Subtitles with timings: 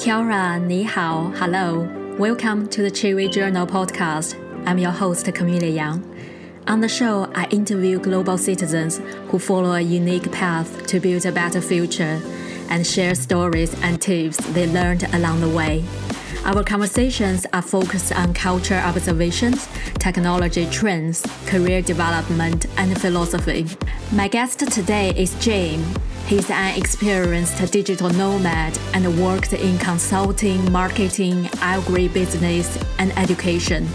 [0.00, 1.86] Kia ora, ni hao, hello.
[2.18, 4.34] Welcome to the Chiwi Journal podcast.
[4.64, 6.02] I'm your host, Camilla Yang.
[6.66, 11.32] On the show, I interview global citizens who follow a unique path to build a
[11.32, 12.18] better future
[12.70, 15.84] and share stories and tips they learned along the way.
[16.46, 23.66] Our conversations are focused on culture observations, technology trends, career development, and philosophy.
[24.12, 25.86] My guest today is James.
[26.30, 33.88] He's an experienced digital nomad and worked in consulting, marketing, agribusiness, and education.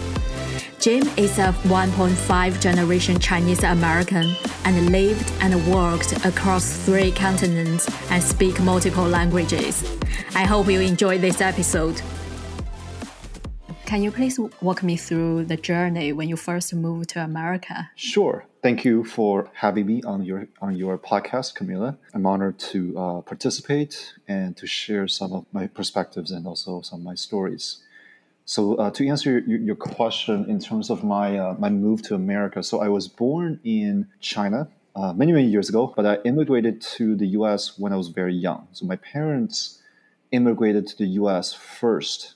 [0.78, 4.36] Jim is a 1.5 generation Chinese American
[4.66, 9.82] and lived and worked across three continents and speak multiple languages.
[10.34, 12.02] I hope you enjoy this episode.
[13.86, 17.88] Can you please walk me through the journey when you first moved to America?
[17.96, 18.44] Sure.
[18.66, 21.98] Thank you for having me on your on your podcast, Camilla.
[22.12, 26.98] I'm honored to uh, participate and to share some of my perspectives and also some
[26.98, 27.84] of my stories.
[28.44, 32.16] So, uh, to answer your, your, question in terms of my uh, my move to
[32.16, 36.80] America, so I was born in China uh, many many years ago, but I immigrated
[36.96, 37.78] to the U.S.
[37.78, 38.66] when I was very young.
[38.72, 39.80] So my parents
[40.32, 41.52] immigrated to the U.S.
[41.52, 42.34] first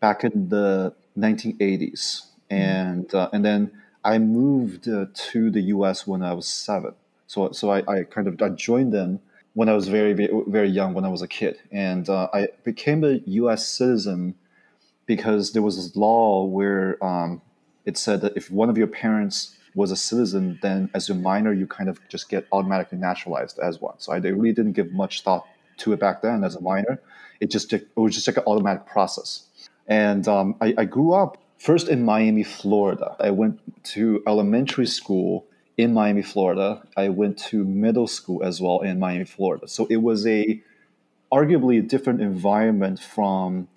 [0.00, 3.70] back in the 1980s, and uh, and then
[4.08, 6.06] I moved uh, to the U.S.
[6.06, 6.94] when I was seven.
[7.26, 9.20] So so I, I, kind of I joined them
[9.52, 10.14] when I was very
[10.46, 13.68] very young when I was a kid, and uh, I became a U.S.
[13.68, 14.34] citizen
[15.04, 17.42] because there was this law where um,
[17.84, 21.52] it said that if one of your parents was a citizen, then as a minor
[21.52, 23.96] you kind of just get automatically naturalized as one.
[23.98, 25.46] So I really didn't give much thought
[25.78, 26.98] to it back then as a minor.
[27.40, 29.44] It just it was just like an automatic process.
[29.86, 33.16] And um, I, I grew up first in Miami, Florida.
[33.20, 33.60] I went
[33.94, 36.82] to elementary school in Miami, Florida.
[36.96, 39.68] I went to middle school as well in Miami, Florida.
[39.68, 40.62] So it was a
[41.32, 43.68] arguably a different environment from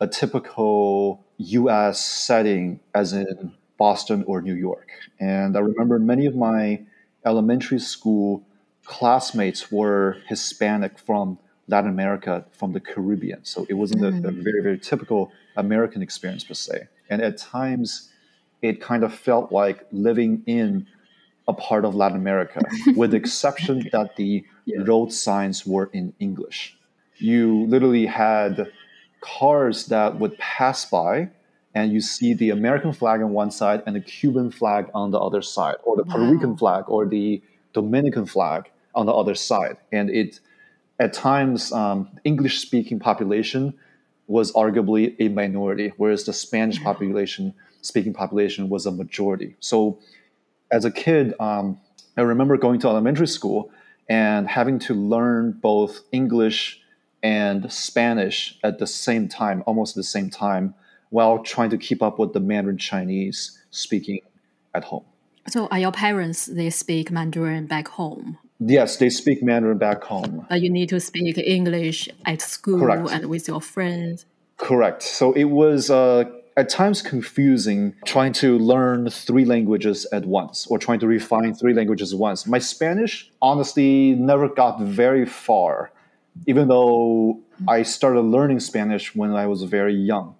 [0.00, 4.90] a typical US setting as in Boston or New York.
[5.18, 6.82] And I remember many of my
[7.24, 8.44] elementary school
[8.84, 11.38] classmates were Hispanic from
[11.70, 13.44] Latin America, from the Caribbean.
[13.44, 14.24] So it wasn't mm.
[14.24, 16.88] a, a, very, very typical American experience per se.
[17.08, 18.10] And at times,
[18.60, 20.86] it kind of felt like living in
[21.48, 22.60] a part of Latin America,
[22.96, 24.78] with the exception that the yeah.
[24.84, 26.76] road signs were in English.
[27.18, 28.70] You literally had
[29.20, 31.30] cars that would pass by,
[31.74, 35.18] and you see the American flag on one side and the Cuban flag on the
[35.18, 36.14] other side, or the wow.
[36.14, 37.42] Puerto Rican flag or the
[37.72, 39.76] Dominican flag on the other side.
[39.92, 40.40] And it,
[41.00, 43.74] at times, um, English speaking population
[44.26, 49.56] was arguably a minority, whereas the Spanish population speaking population was a majority.
[49.60, 49.98] So,
[50.70, 51.80] as a kid, um,
[52.16, 53.72] I remember going to elementary school
[54.08, 56.80] and having to learn both English
[57.22, 60.74] and Spanish at the same time, almost at the same time,
[61.08, 64.20] while trying to keep up with the Mandarin Chinese speaking
[64.74, 65.04] at home.
[65.48, 68.38] So, are your parents they speak Mandarin back home?
[68.60, 70.46] Yes, they speak Mandarin back home.
[70.48, 73.08] But you need to speak English at school Correct.
[73.10, 74.26] and with your friends.
[74.58, 75.02] Correct.
[75.02, 76.24] So it was uh,
[76.58, 81.72] at times confusing trying to learn three languages at once or trying to refine three
[81.72, 82.46] languages at once.
[82.46, 85.90] My Spanish honestly never got very far,
[86.46, 90.34] even though I started learning Spanish when I was very young,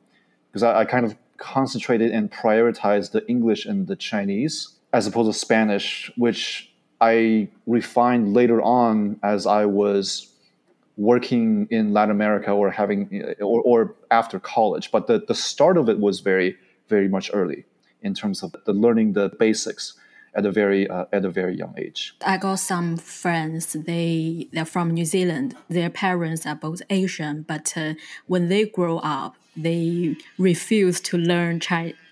[0.48, 5.32] because I, I kind of concentrated and prioritized the English and the Chinese as opposed
[5.32, 6.69] to Spanish, which
[7.00, 10.30] I refined later on as I was
[10.96, 14.90] working in Latin America or having or, or after college.
[14.92, 16.56] But the, the start of it was very,
[16.88, 17.64] very much early
[18.02, 19.94] in terms of the learning the basics
[20.34, 22.14] at a very uh, at a very young age.
[22.24, 23.72] I got some friends.
[23.72, 25.56] They they're from New Zealand.
[25.68, 27.94] Their parents are both Asian, but uh,
[28.26, 31.60] when they grow up, they refuse to learn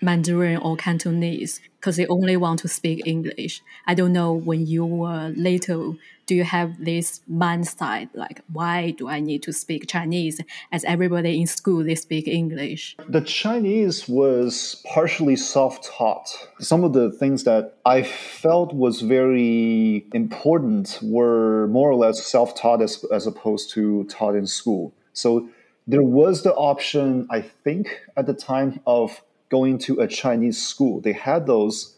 [0.01, 3.61] Mandarin or Cantonese because they only want to speak English.
[3.87, 5.95] I don't know when you were little,
[6.25, 10.41] do you have this mindset like, why do I need to speak Chinese
[10.71, 12.97] as everybody in school they speak English?
[13.07, 16.29] The Chinese was partially self taught.
[16.59, 22.55] Some of the things that I felt was very important were more or less self
[22.55, 24.93] taught as, as opposed to taught in school.
[25.13, 25.49] So
[25.87, 31.01] there was the option, I think, at the time of going to a Chinese school.
[31.01, 31.97] They had those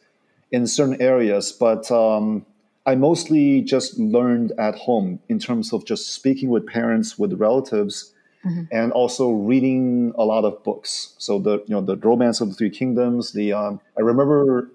[0.52, 2.46] in certain areas, but um,
[2.86, 8.14] I mostly just learned at home in terms of just speaking with parents, with relatives,
[8.46, 8.64] mm-hmm.
[8.72, 11.14] and also reading a lot of books.
[11.18, 13.34] So the you know the Romance of the Three Kingdoms.
[13.34, 14.70] The um, I remember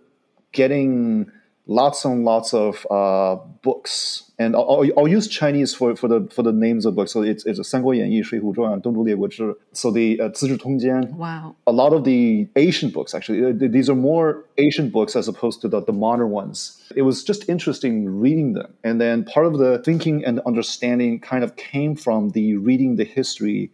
[0.52, 1.30] getting
[1.67, 6.43] lots and lots of uh, books, and I'll, I'll, use Chinese for, for the for
[6.43, 7.11] the names of books.
[7.11, 9.55] So it's it's 三国演义、水浒传、东周列国志.
[9.73, 11.15] So the uh, 资治通鉴.
[11.17, 11.55] Wow.
[11.65, 15.61] A lot of the Asian books, actually, uh, these are more Asian books as opposed
[15.61, 16.81] to the, the modern ones.
[16.95, 21.43] It was just interesting reading them, and then part of the thinking and understanding kind
[21.43, 23.71] of came from the reading the history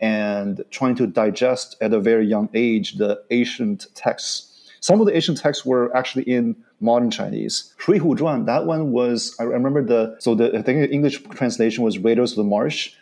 [0.00, 4.70] and trying to digest at a very young age the ancient texts.
[4.80, 7.73] Some of the ancient texts were actually in modern Chinese.
[7.77, 11.23] Shui Hu Zhuan, that one was, I remember the, so the, I think the English
[11.23, 12.93] translation was Raiders of the Marsh.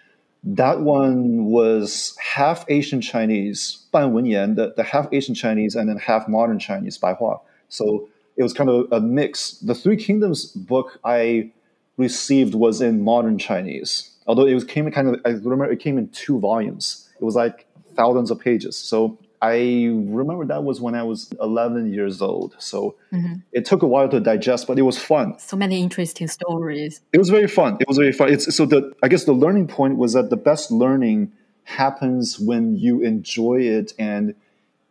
[0.43, 5.97] That one was half ancient Chinese, Ban Wenyan, the, the half ancient Chinese and then
[5.97, 7.39] half modern Chinese, Bai Hua.
[7.69, 8.07] So
[8.37, 9.57] it was kind of a mix.
[9.57, 11.51] The Three Kingdoms book I
[11.97, 15.97] received was in modern Chinese, although it was, came kind of, I remember it came
[15.97, 17.09] in two volumes.
[17.19, 18.77] It was like thousands of pages.
[18.77, 22.55] So I remember that was when I was 11 years old.
[22.59, 23.35] So mm-hmm.
[23.51, 25.39] it took a while to digest, but it was fun.
[25.39, 27.01] So many interesting stories.
[27.11, 27.77] It was very fun.
[27.79, 28.31] It was very fun.
[28.31, 31.31] It's so the I guess the learning point was that the best learning
[31.63, 34.35] happens when you enjoy it and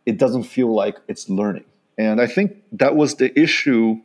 [0.05, 1.65] it doesn't feel like it's learning.
[1.97, 4.01] And I think that was the issue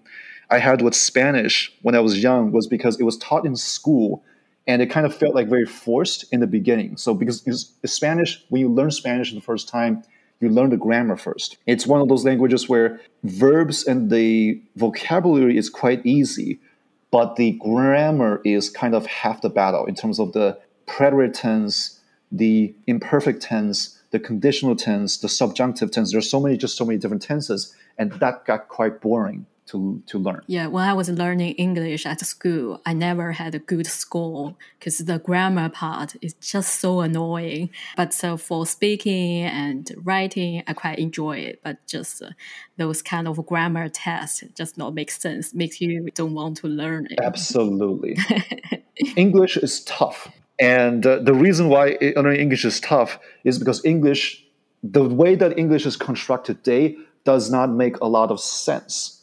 [0.48, 4.22] I had with Spanish when I was young was because it was taught in school
[4.66, 6.96] and it kind of felt like very forced in the beginning.
[6.96, 7.42] So because
[7.84, 10.02] Spanish, when you learn Spanish the first time,
[10.40, 11.56] you learn the grammar first.
[11.66, 16.60] It's one of those languages where verbs and the vocabulary is quite easy,
[17.10, 22.00] but the grammar is kind of half the battle in terms of the preterite tense,
[22.30, 26.12] the imperfect tense, the conditional tense, the subjunctive tense.
[26.12, 30.18] There's so many, just so many different tenses, and that got quite boring to to
[30.18, 30.42] learn.
[30.46, 34.98] Yeah, when I was learning English at school, I never had a good score because
[34.98, 37.70] the grammar part is just so annoying.
[37.96, 41.60] But so for speaking and writing, I quite enjoy it.
[41.62, 42.30] But just uh,
[42.76, 45.54] those kind of grammar tests just not make sense.
[45.54, 47.18] Makes you don't want to learn it.
[47.20, 48.16] Absolutely.
[49.16, 50.30] English is tough.
[50.58, 54.42] And uh, the reason why learning English is tough is because English,
[54.82, 59.15] the way that English is constructed today, does not make a lot of sense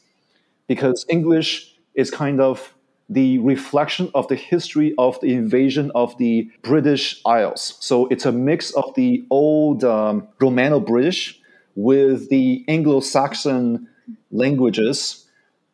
[0.68, 2.74] because English is kind of
[3.10, 7.78] the reflection of the history of the invasion of the British Isles.
[7.80, 11.40] So it's a mix of the old um, Romano British
[11.76, 13.88] with the Anglo Saxon
[14.32, 15.26] languages,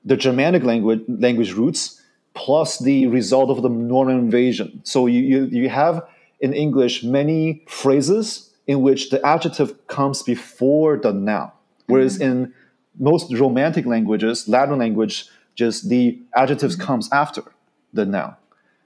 [0.03, 2.01] the Germanic language, language roots,
[2.33, 4.81] plus the result of the Norman invasion.
[4.83, 6.07] So you, you, you have
[6.39, 11.51] in English many phrases in which the adjective comes before the noun,
[11.87, 12.43] whereas mm-hmm.
[12.43, 12.53] in
[12.99, 15.25] most romantic languages, Latin language,
[15.55, 16.85] just the adjectives mm-hmm.
[16.85, 17.43] comes after
[17.93, 18.35] the noun.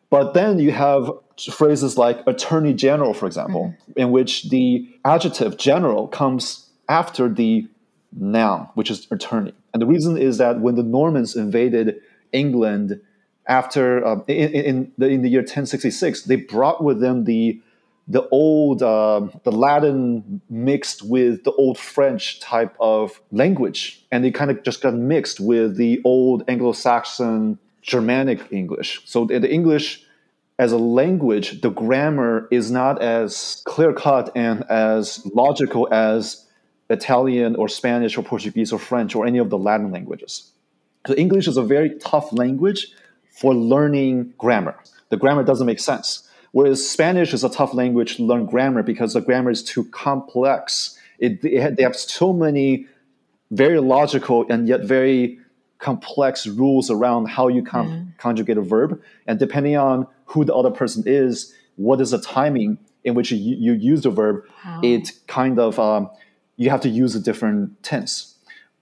[0.10, 1.10] But then you have
[1.52, 4.00] phrases like attorney general, for example, mm-hmm.
[4.00, 7.68] in which the adjective general comes after the
[8.16, 9.54] noun, which is attorney.
[9.74, 12.00] And the reason is that when the Normans invaded
[12.32, 13.02] England
[13.48, 17.60] after um, in, in, the, in the year 1066, they brought with them the
[18.08, 24.32] the old uh, the Latin mixed with the old French type of language, and it
[24.32, 29.02] kind of just got mixed with the old Anglo-Saxon Germanic English.
[29.06, 30.06] So the English
[30.60, 36.46] as a language, the grammar is not as clear cut and as logical as
[36.90, 40.52] Italian or Spanish or Portuguese or French or any of the Latin languages.
[41.08, 42.88] So English is a very tough language
[43.30, 44.78] for learning grammar.
[45.10, 46.23] The grammar doesn't make sense.
[46.54, 50.98] Whereas Spanish is a tough language to learn grammar because the grammar is too complex.
[51.18, 52.86] It, they have so many
[53.50, 55.40] very logical and yet very
[55.80, 58.18] complex rules around how you con- mm.
[58.18, 59.02] conjugate a verb.
[59.26, 63.56] And depending on who the other person is, what is the timing in which you,
[63.58, 64.80] you use the verb, wow.
[64.84, 66.10] it kind of, um,
[66.56, 68.38] you have to use a different tense.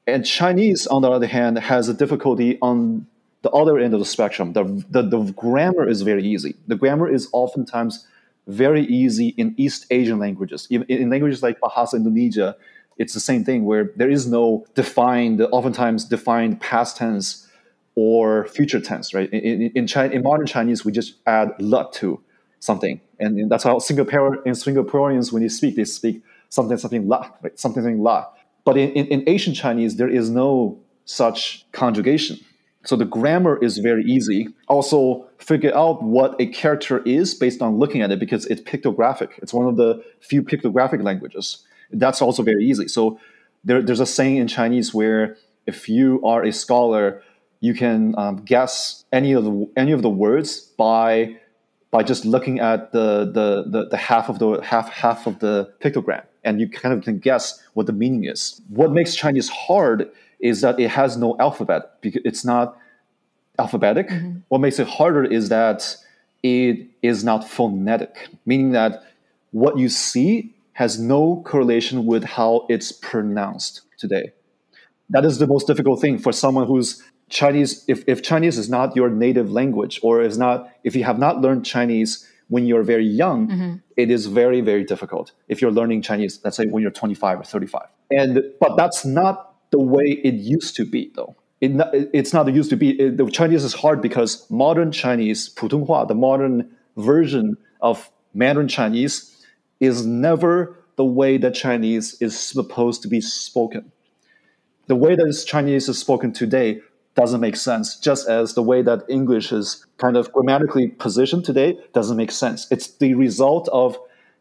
[0.05, 3.07] And Chinese, on the other hand, has a difficulty on
[3.41, 6.55] the other end of the spectrum, the, the, the grammar is very easy.
[6.67, 8.07] The grammar is oftentimes
[8.47, 10.67] very easy in East Asian languages.
[10.69, 12.55] In, in languages like Bahasa Indonesia,
[12.97, 17.47] it's the same thing where there is no defined, oftentimes defined past tense
[17.95, 19.29] or future tense, right?
[19.31, 22.21] In, in, China, in modern Chinese, we just add le to
[22.59, 23.01] something.
[23.19, 27.59] And that's how Singapore, in Singaporeans, when they speak, they speak something, something la, right?
[27.59, 28.27] Something, something la.
[28.65, 32.39] But in, in, in ancient Chinese, there is no such conjugation.
[32.83, 34.49] So the grammar is very easy.
[34.67, 39.29] Also, figure out what a character is based on looking at it because it's pictographic.
[39.37, 41.63] It's one of the few pictographic languages.
[41.91, 42.87] That's also very easy.
[42.87, 43.19] So
[43.63, 47.21] there, there's a saying in Chinese where if you are a scholar,
[47.59, 51.37] you can um, guess any of the any of the words by
[51.91, 55.71] by just looking at the, the the the half of the half half of the
[55.81, 58.61] pictogram, and you kind of can guess what the meaning is.
[58.69, 60.09] What makes Chinese hard
[60.41, 62.77] is that it has no alphabet because it's not
[63.59, 64.09] alphabetic.
[64.09, 64.39] Mm-hmm.
[64.49, 65.95] What makes it harder is that
[66.43, 69.03] it is not phonetic, meaning that
[69.51, 74.31] what you see has no correlation with how it's pronounced today.
[75.09, 77.83] That is the most difficult thing for someone who's Chinese.
[77.87, 81.41] If, if Chinese is not your native language, or is not, if you have not
[81.41, 83.75] learned Chinese when you're very young, mm-hmm.
[83.97, 85.33] it is very, very difficult.
[85.47, 87.87] If you're learning Chinese, let's say when you're 25 or 35.
[88.09, 91.35] And but that's not the way it used to be, though.
[91.59, 91.71] It
[92.13, 92.99] it's not used to be.
[92.99, 99.45] It, the Chinese is hard because modern Chinese, Putonghua, the modern version of Mandarin Chinese,
[99.79, 103.91] is never the way that Chinese is supposed to be spoken.
[104.87, 106.81] The way that Chinese is spoken today
[107.15, 111.77] doesn't make sense, just as the way that English is kind of grammatically positioned today
[111.93, 112.67] doesn't make sense.
[112.71, 113.97] It's the result of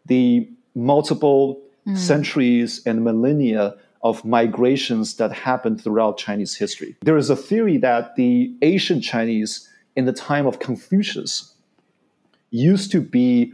[0.06, 1.96] the multiple mm.
[1.96, 6.96] centuries and millennia of migrations that happened throughout Chinese history.
[7.02, 11.54] There is a theory that the ancient Chinese in the time of Confucius
[12.50, 13.52] used to be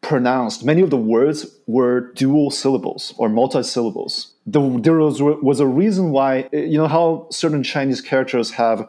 [0.00, 4.34] pronounced, many of the words were dual syllables or multi-syllables.
[4.46, 8.88] The, there was, was a reason why, you know how certain Chinese characters have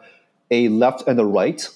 [0.50, 1.68] a left and a right?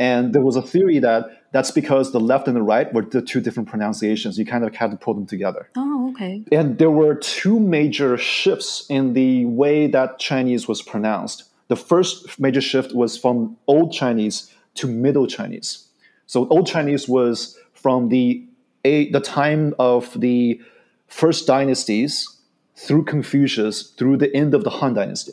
[0.00, 3.20] And there was a theory that that's because the left and the right were the
[3.20, 4.38] two different pronunciations.
[4.38, 5.68] You kind of had to put them together.
[5.76, 6.42] Oh, okay.
[6.50, 11.44] And there were two major shifts in the way that Chinese was pronounced.
[11.68, 15.86] The first major shift was from Old Chinese to Middle Chinese.
[16.26, 18.42] So Old Chinese was from the
[18.86, 20.62] a, the time of the
[21.08, 22.38] first dynasties
[22.74, 25.32] through Confucius through the end of the Han Dynasty.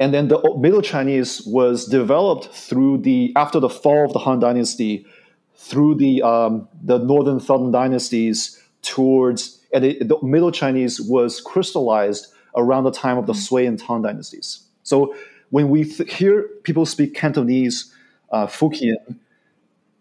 [0.00, 4.40] And then the Middle Chinese was developed through the after the fall of the Han
[4.40, 5.06] Dynasty,
[5.54, 12.32] through the um, the Northern Southern dynasties towards and it, the Middle Chinese was crystallized
[12.56, 13.36] around the time of the mm.
[13.36, 14.64] Sui and Tang dynasties.
[14.82, 15.14] So
[15.50, 17.94] when we th- hear people speak Cantonese,
[18.32, 19.18] uh, Fukien,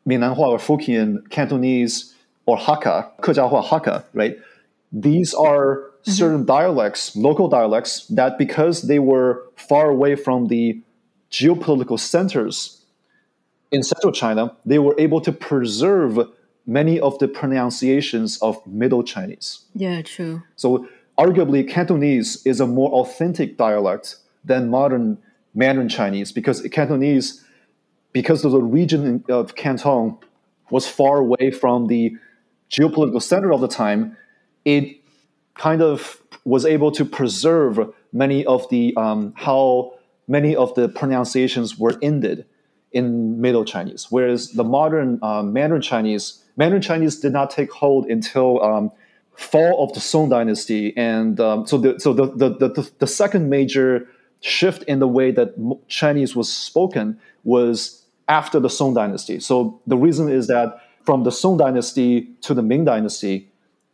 [0.08, 2.16] Minnanhua or Fukien, Cantonese
[2.46, 4.38] or Hakka, Kejia Hakka, right?
[4.92, 6.12] These are Mm-hmm.
[6.12, 10.82] certain dialects, local dialects, that because they were far away from the
[11.30, 12.86] geopolitical centers
[13.72, 16.20] in central China, they were able to preserve
[16.66, 19.66] many of the pronunciations of Middle Chinese.
[19.76, 20.42] Yeah, true.
[20.56, 20.88] So,
[21.18, 24.16] arguably, Cantonese is a more authentic dialect
[24.46, 25.18] than modern
[25.54, 27.44] Mandarin Chinese because Cantonese,
[28.14, 30.18] because of the region of Canton,
[30.70, 32.16] was far away from the
[32.72, 34.16] geopolitical center of the time.
[34.66, 34.99] It
[35.60, 39.94] kind of was able to preserve many of the um, how
[40.28, 42.46] many of the pronunciations were ended
[42.92, 48.10] in Middle Chinese, whereas the modern um, Mandarin Chinese, Mandarin Chinese did not take hold
[48.10, 48.92] until um,
[49.36, 53.50] fall of the Song Dynasty, and um, so the so the, the the the second
[53.50, 54.08] major
[54.40, 55.54] shift in the way that
[55.90, 59.40] Chinese was spoken was after the Song Dynasty.
[59.40, 63.50] So the reason is that from the Song Dynasty to the Ming Dynasty,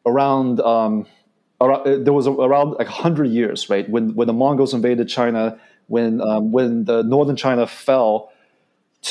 [0.05, 1.14] around um, uh,
[1.59, 3.89] there was around like hundred years, right?
[3.89, 5.57] When when the Mongols invaded China,
[5.87, 8.31] when um, when the northern China fell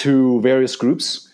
[0.02, 1.32] to various groups,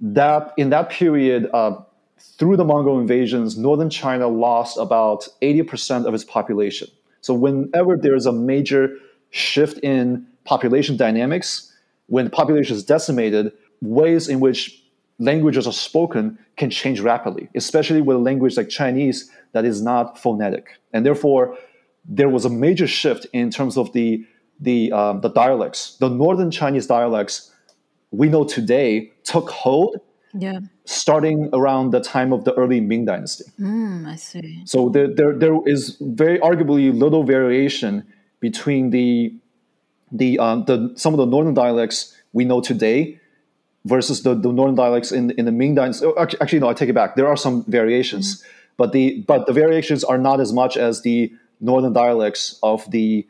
[0.00, 1.76] that in that period, uh,
[2.18, 6.88] through the Mongol invasions, northern China lost about eighty percent of its population.
[7.20, 8.96] So whenever there is a major
[9.30, 11.72] shift in population dynamics,
[12.06, 14.79] when the population is decimated, ways in which
[15.20, 20.18] languages are spoken can change rapidly, especially with a language like Chinese that is not
[20.18, 20.66] phonetic.
[20.92, 21.56] And therefore,
[22.04, 24.24] there was a major shift in terms of the
[24.68, 25.96] the um, the dialects.
[26.00, 27.52] The northern Chinese dialects
[28.10, 29.96] we know today took hold
[30.34, 30.60] Yeah.
[30.84, 33.44] starting around the time of the early Ming Dynasty.
[33.58, 34.62] Mm, I see.
[34.64, 37.92] So there, there, there is very arguably little variation
[38.40, 39.34] between the
[40.20, 41.98] the um, the some of the northern dialects
[42.32, 43.18] we know today
[43.84, 46.06] versus the, the northern dialects in in the Ming Dynasty.
[46.06, 47.16] oh, Actually, no, I take it back.
[47.16, 48.50] There are some variations, mm-hmm.
[48.76, 53.26] but the but the variations are not as much as the northern dialects of the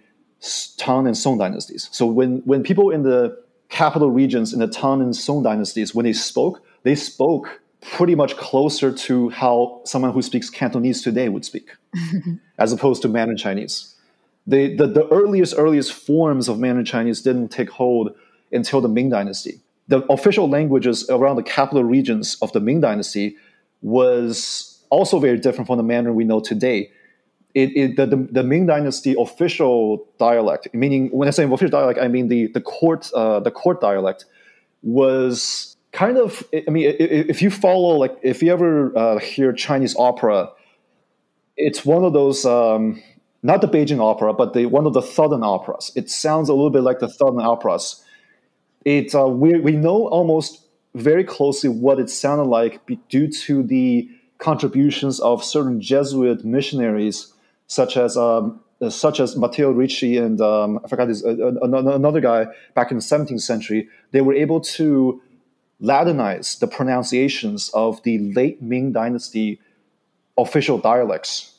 [0.76, 1.88] Tang and Song dynasties.
[1.92, 3.38] So when when people in the
[3.68, 8.36] capital regions in the Tang and Song dynasties when they spoke, they spoke pretty much
[8.36, 11.70] closer to how someone who speaks Cantonese today would speak,
[12.58, 13.94] as opposed to Mandarin Chinese.
[14.46, 18.14] The, the, the earliest, earliest forms of Mandarin Chinese didn't take hold
[18.52, 19.60] until the Ming Dynasty.
[19.90, 23.36] The official languages around the capital regions of the Ming Dynasty
[23.82, 26.90] was also very different from the Mandarin we know today.
[27.54, 31.98] It, it, the, the, the Ming Dynasty official dialect, meaning when I say official dialect,
[31.98, 34.26] I mean the, the court uh, the court dialect,
[34.82, 36.44] was kind of.
[36.54, 40.50] I mean, if you follow, like, if you ever uh, hear Chinese opera,
[41.56, 43.02] it's one of those um,
[43.42, 45.90] not the Beijing opera, but the one of the southern operas.
[45.96, 48.04] It sounds a little bit like the southern operas.
[48.84, 54.08] It uh, we we know almost very closely what it sounded like due to the
[54.38, 57.32] contributions of certain Jesuit missionaries,
[57.66, 62.46] such as um, such as Matteo Ricci and um, I forgot his, uh, another guy
[62.74, 63.88] back in the 17th century.
[64.12, 65.20] They were able to
[65.82, 69.58] Latinize the pronunciations of the late Ming Dynasty
[70.36, 71.54] official dialects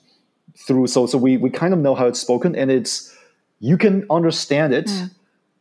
[0.56, 0.88] through.
[0.88, 3.16] So so we we kind of know how it's spoken, and it's
[3.60, 4.86] you can understand it.
[4.88, 5.12] Mm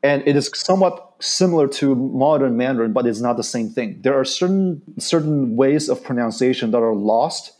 [0.02, 4.00] and it is somewhat similar to modern Mandarin, but it's not the same thing.
[4.00, 7.52] There are certain certain ways of pronunciation that are lost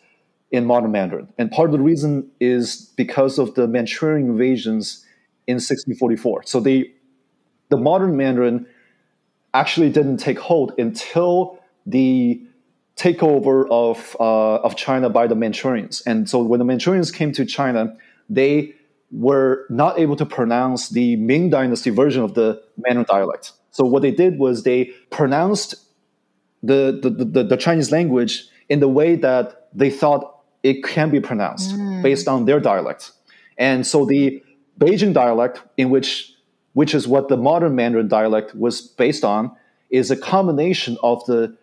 [0.51, 5.05] in modern Mandarin, and part of the reason is because of the Manchurian invasions
[5.47, 6.45] in 1644.
[6.45, 6.91] So the
[7.69, 8.67] the modern Mandarin
[9.53, 12.43] actually didn't take hold until the
[12.97, 17.45] takeover of uh, of China by the Manchurians, and so when the Manchurians came to
[17.45, 17.97] China,
[18.31, 18.75] they
[19.11, 23.53] were not able to pronounce the Ming Dynasty version of the Mandarin dialect.
[23.71, 25.75] So what they did was they pronounced
[26.63, 31.21] the, the, the, the Chinese language in the way that they thought it can be
[31.21, 32.03] pronounced mm.
[32.03, 33.13] based on their dialect.
[33.57, 34.43] And so the
[34.79, 36.35] Beijing dialect, in which
[36.73, 39.51] which is what the modern Mandarin dialect was based on,
[39.91, 41.57] is a combination of the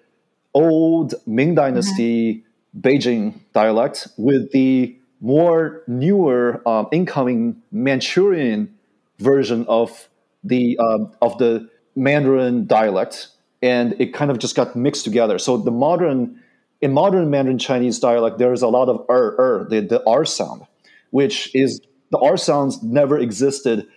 [0.54, 2.80] old Ming Dynasty mm-hmm.
[2.82, 8.75] Beijing dialect with the more newer um, incoming Manchurian
[9.19, 10.09] version of
[10.43, 13.29] the uh, of the Mandarin dialect,
[13.62, 15.39] and it kind of just got mixed together.
[15.39, 16.41] So the modern
[16.81, 20.25] in modern Mandarin Chinese dialect, there is a lot of er er the, the r
[20.25, 20.63] sound,
[21.09, 21.81] which is
[22.12, 23.88] the r sounds never existed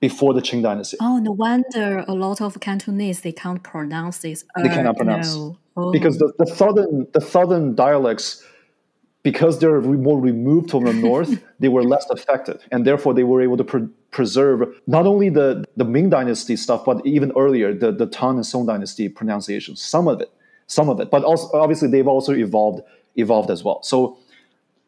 [0.00, 0.96] before the Qing dynasty.
[1.00, 4.44] Oh, no wonder a lot of Cantonese they can't pronounce this.
[4.56, 5.56] Er, they cannot pronounce no.
[5.76, 5.92] oh.
[5.92, 8.44] because the, the southern the southern dialects
[9.22, 13.40] because they're more removed from the north, they were less affected, and therefore they were
[13.40, 17.92] able to pre- preserve not only the, the Ming Dynasty stuff, but even earlier the
[17.92, 19.80] the Tang and Song Dynasty pronunciations.
[19.80, 20.30] Some of it,
[20.66, 22.82] some of it, but also obviously they've also evolved
[23.16, 23.82] evolved as well.
[23.82, 24.18] So.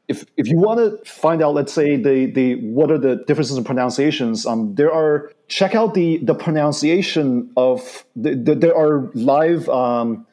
[0.06, 3.56] If, if you want to find out, let's say the, the what are the differences
[3.56, 9.10] in pronunciations, um, there are check out the the pronunciation of the, the there are
[9.14, 10.26] live um,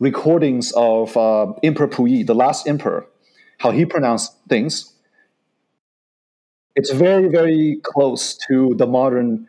[0.00, 3.06] recordings of uh, Emperor Puyi, the last emperor,
[3.58, 4.92] how he pronounced things,
[6.76, 9.48] it's very, very close to the modern,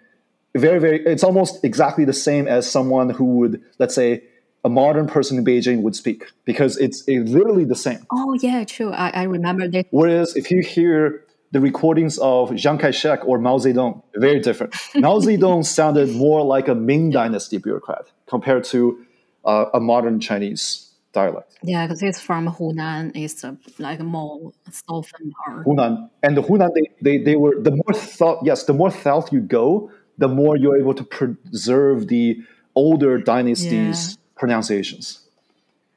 [0.56, 4.24] very, very, it's almost exactly the same as someone who would, let's say,
[4.64, 8.06] a modern person in Beijing would speak because it's, it's literally the same.
[8.12, 8.92] Oh, yeah, true.
[8.92, 9.88] I, I remember that.
[9.92, 14.76] Whereas if you hear the recordings of Chiang Kai shek or Mao Zedong, very different.
[14.96, 19.06] Mao Zedong sounded more like a Ming Dynasty bureaucrat compared to
[19.46, 20.85] uh, a modern Chinese
[21.22, 21.50] dialect.
[21.64, 23.04] Yeah, because it's from Hunan.
[23.24, 25.66] It's uh, like more southern part.
[25.66, 28.40] Hunan and the Hunan, they, they they were the more south.
[28.50, 29.90] Yes, the more south you go,
[30.24, 32.26] the more you're able to preserve the
[32.76, 34.40] older dynasties' yeah.
[34.42, 35.06] pronunciations.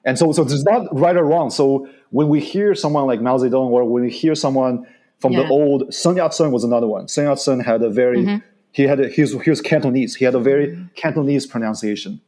[0.04, 1.50] And so, so there's not right or wrong.
[1.50, 4.86] So when we hear someone like Mao Zedong, or when we hear someone
[5.18, 5.42] from yeah.
[5.42, 7.08] the old Sun Yat-sen was another one.
[7.08, 8.38] Sun Yat-sen had a very mm-hmm.
[8.72, 10.14] he had a, he was, he was Cantonese.
[10.14, 10.94] He had a very mm-hmm.
[10.94, 12.20] Cantonese pronunciation,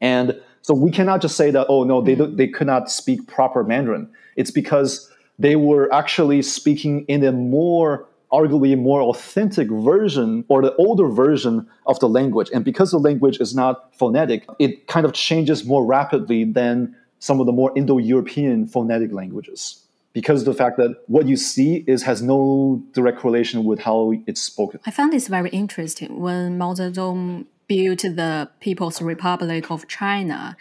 [0.00, 2.36] and so we cannot just say that, oh, no, they, mm-hmm.
[2.36, 4.08] they could not speak proper Mandarin.
[4.34, 10.74] It's because they were actually speaking in a more, arguably more authentic version or the
[10.76, 12.48] older version of the language.
[12.54, 17.40] And because the language is not phonetic, it kind of changes more rapidly than some
[17.40, 22.22] of the more Indo-European phonetic languages because the fact that what you see is has
[22.22, 24.80] no direct correlation with how it's spoken.
[24.86, 30.56] I found this very interesting when Mao Zedong built the People's Republic of China,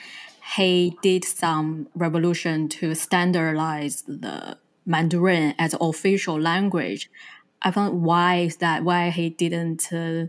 [0.56, 7.10] he did some revolution to standardize the Mandarin as official language.
[7.62, 10.26] I found why is that why he didn't uh,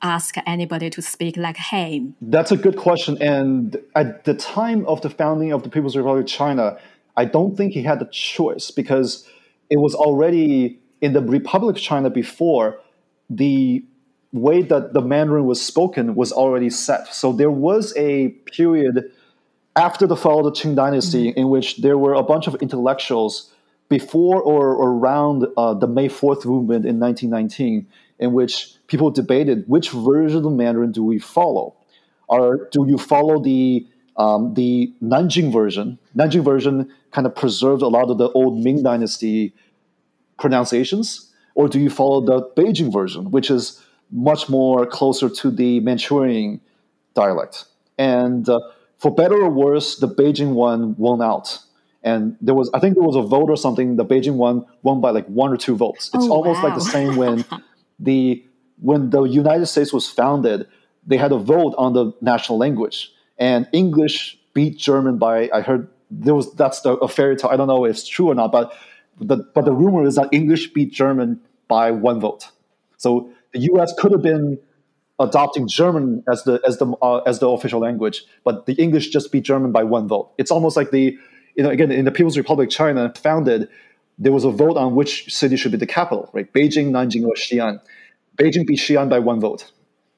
[0.00, 2.14] ask anybody to speak like him?
[2.20, 3.20] That's a good question.
[3.20, 6.78] And at the time of the founding of the People's Republic of China,
[7.16, 9.28] I don't think he had the choice because
[9.70, 12.80] it was already in the Republic of China before
[13.28, 13.84] the
[14.32, 17.14] way that the Mandarin was spoken was already set.
[17.14, 19.10] So there was a period
[19.74, 21.38] after the fall of the Qing Dynasty mm-hmm.
[21.38, 23.52] in which there were a bunch of intellectuals
[23.88, 27.86] before or, or around uh, the May 4th movement in 1919,
[28.18, 31.74] in which people debated which version of Mandarin do we follow?
[32.26, 33.86] Or do you follow the
[34.18, 35.98] um, the Nanjing version?
[36.16, 39.54] Nanjing version kind of preserved a lot of the old Ming Dynasty
[40.38, 45.80] pronunciations, or do you follow the Beijing version, which is much more closer to the
[45.80, 46.60] Manchurian
[47.14, 47.64] dialect.
[47.98, 48.60] And uh,
[48.98, 51.58] for better or worse, the Beijing one won out.
[52.02, 53.96] and there was I think there was a vote or something.
[53.96, 56.10] The Beijing one won by like one or two votes.
[56.14, 57.44] It's Oh, almost like the same when
[57.98, 58.42] the
[58.80, 60.66] when the United States was founded,
[61.06, 65.88] they had a vote on the national language, and English beat German by I heard
[66.10, 67.50] there was that's the, a fairy tale.
[67.50, 68.72] I don't know if it's true or not, but
[69.20, 72.48] the but the rumor is that English beat German by one vote.
[72.96, 73.92] So the U.S.
[73.98, 74.58] could have been
[75.18, 79.32] adopting German as the as the uh, as the official language, but the English just
[79.32, 80.32] beat German by one vote.
[80.38, 81.18] It's almost like the
[81.56, 83.68] you know again in the People's Republic China founded,
[84.18, 86.52] there was a vote on which city should be the capital, right?
[86.52, 87.80] Beijing, Nanjing, or Xi'an.
[88.36, 89.70] Beijing beat Xi'an by one vote.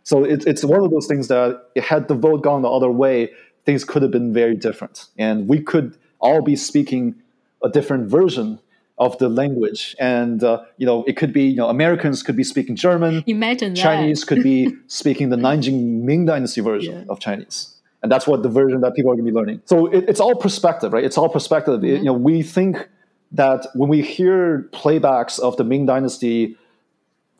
[0.03, 3.31] So it, it's one of those things that had the vote gone the other way,
[3.64, 7.14] things could have been very different, and we could all be speaking
[7.62, 8.59] a different version
[9.01, 9.97] of the language.
[9.99, 13.75] And uh, you know, it could be you know Americans could be speaking German, Imagine
[13.75, 13.81] that.
[13.83, 17.05] Chinese could be speaking the Nanjing Ming Dynasty version Yeah.
[17.13, 17.75] of Chinese.
[18.03, 19.61] And that's what the version that people are going to be learning.
[19.67, 21.05] So it, it's all perspective, right?
[21.05, 21.83] It's all perspective.
[21.85, 22.89] It- you know, we think
[23.33, 26.57] that when we hear playbacks of the Ming Dynasty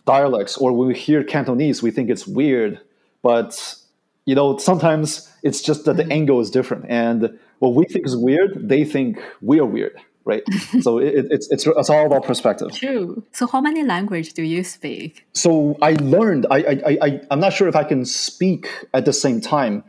[0.07, 2.81] dialects or when we hear Cantonese, we think it's weird.
[3.23, 3.75] But
[4.27, 6.85] you know, sometimes it's just that the angle is different.
[6.88, 10.42] And what we think is weird, they think we are weird, right?
[10.80, 12.72] so it, it- it's, it's, it's all about perspective.
[12.72, 13.22] True.
[13.33, 15.26] So, how many language do you speak?
[15.33, 16.46] so I learned.
[16.50, 19.85] I, I, I, I'm not sure if I can speak at the same time.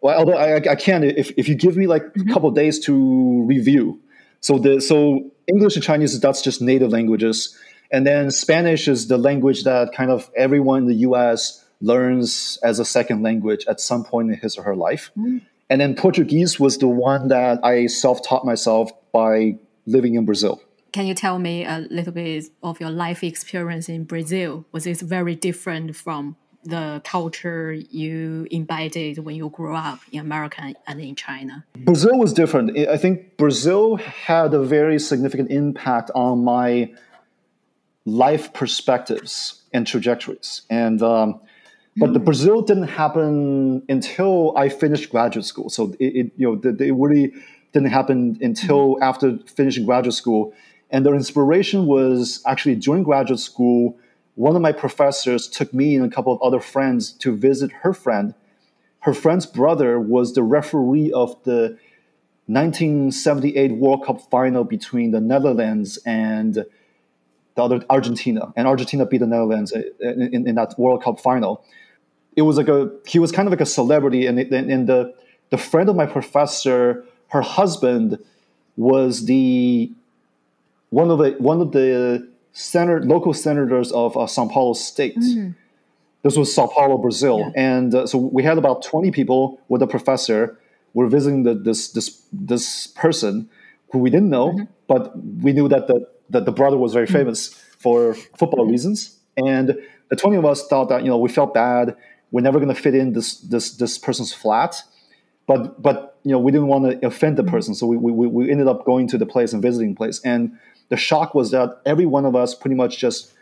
[0.00, 2.32] Well, although I, I can, if, if you give me like a mm-hmm.
[2.32, 4.00] couple of days to review.
[4.40, 7.56] So the so English and Chinese that's just native languages,
[7.90, 11.64] and then Spanish is the language that kind of everyone in the U.S.
[11.80, 15.10] learns as a second language at some point in his or her life.
[15.16, 15.40] Mm.
[15.70, 20.62] And then Portuguese was the one that I self-taught myself by living in Brazil.
[20.92, 24.64] Can you tell me a little bit of your life experience in Brazil?
[24.70, 30.74] Was it very different from the culture you imbibed when you grew up in America
[30.86, 31.64] and in China?
[31.76, 32.78] Brazil was different.
[32.78, 36.92] I think Brazil had a very significant impact on my
[38.06, 40.62] life perspectives and trajectories.
[40.70, 41.40] And um,
[41.96, 45.70] but the Brazil didn't happen until I finished graduate school.
[45.70, 47.34] So it, it you know the, it really
[47.74, 49.02] didn't happen until mm-hmm.
[49.02, 50.54] after finishing graduate school.
[50.90, 53.98] And the inspiration was actually during graduate school.
[54.36, 57.92] One of my professors took me and a couple of other friends to visit her
[57.92, 58.34] friend
[59.04, 61.76] her friend's brother was the referee of the
[62.46, 69.26] 1978 World Cup final between the Netherlands and the other Argentina, and Argentina beat the
[69.26, 71.62] Netherlands uh, in, in, in that World Cup final.
[72.34, 75.14] It was like a he was kind of like a celebrity, and, and, and the
[75.50, 78.18] the friend of my professor, her husband,
[78.76, 79.92] was the
[80.90, 85.18] one of the one of the senator, local senators of uh, São Paulo State.
[86.22, 89.86] This was Sao Paulo, Brazil, and uh, so we had about twenty people with a
[89.86, 90.58] professor.
[90.94, 93.50] We're visiting the, this this this person
[93.90, 94.48] who we didn't know,
[94.86, 99.18] but we knew that the that the brother was very famous for football reasons.
[99.36, 99.76] And
[100.08, 101.96] the twenty of us thought that you know we felt bad.
[102.30, 104.82] We're never going to fit in this this this person's flat,
[105.46, 107.50] but but you know we didn't want to offend the mm-hmm.
[107.50, 110.20] person, so we, we we ended up going to the place and visiting place.
[110.24, 110.58] And
[110.88, 113.32] the shock was that every one of us pretty much just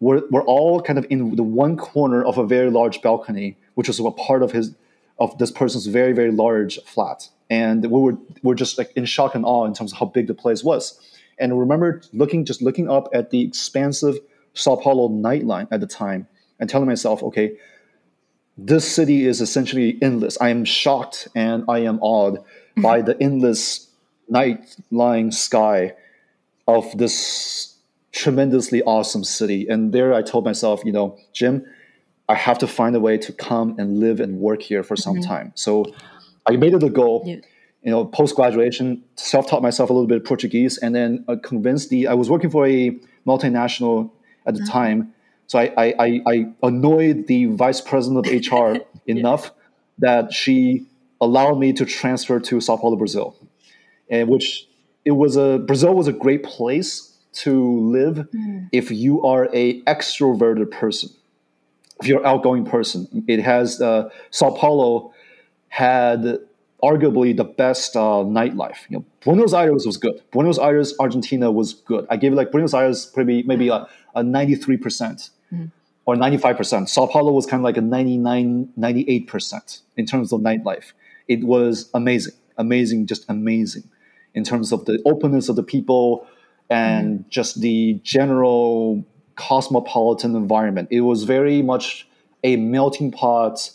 [0.00, 3.88] we're, we're all kind of in the one corner of a very large balcony, which
[3.88, 4.74] was a part of his
[5.18, 9.34] of this person's very very large flat, and we were we're just like in shock
[9.34, 11.00] and awe in terms of how big the place was.
[11.38, 14.18] And I remember looking just looking up at the expansive
[14.52, 16.28] Sao Paulo nightline at the time
[16.60, 17.56] and telling myself, okay,
[18.56, 20.38] this city is essentially endless.
[20.40, 22.44] I am shocked and I am awed
[22.76, 23.88] by the endless
[24.30, 25.94] nightline sky
[26.66, 27.76] of this
[28.12, 29.66] tremendously awesome city.
[29.68, 31.66] And there I told myself, you know, Jim,
[32.28, 35.20] I have to find a way to come and live and work here for some
[35.20, 35.52] time.
[35.54, 35.84] So
[36.48, 37.24] I made it a goal.
[37.26, 37.36] Yeah.
[37.82, 41.36] You know, post graduation, self taught myself a little bit of Portuguese, and then uh,
[41.42, 42.06] convinced the.
[42.06, 44.10] I was working for a multinational
[44.46, 45.13] at the time,
[45.46, 49.52] so I, I, I, I annoyed the vice president of HR enough
[49.98, 50.86] that she
[51.20, 53.36] allowed me to transfer to Sao Paulo, Brazil,
[54.08, 54.66] and which
[55.04, 58.28] it was a Brazil was a great place to live
[58.72, 61.10] if you are a extroverted person,
[62.00, 63.24] if you're an outgoing person.
[63.26, 65.12] It has uh, Sao Paulo
[65.68, 66.38] had
[66.84, 68.80] arguably the best uh, nightlife.
[68.88, 70.20] You know, Buenos Aires was good.
[70.32, 72.06] Buenos Aires, Argentina was good.
[72.10, 73.88] I gave it like Buenos Aires maybe maybe mm.
[74.14, 75.70] a, a 93 percent mm.
[76.04, 76.90] or 95 percent.
[76.90, 80.92] Sao Paulo was kind of like a 99, 98 percent in terms of nightlife.
[81.26, 83.84] It was amazing, amazing, just amazing
[84.34, 86.26] in terms of the openness of the people
[86.68, 87.28] and mm.
[87.28, 89.04] just the general
[89.36, 90.88] cosmopolitan environment.
[90.90, 92.06] It was very much
[92.42, 93.70] a melting pot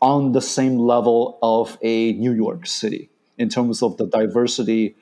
[0.00, 4.94] on the same level of a New York City in terms of the diversity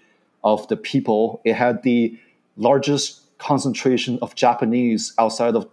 [0.42, 1.40] of the people.
[1.44, 2.18] It had the
[2.56, 5.68] largest concentration of Japanese outside of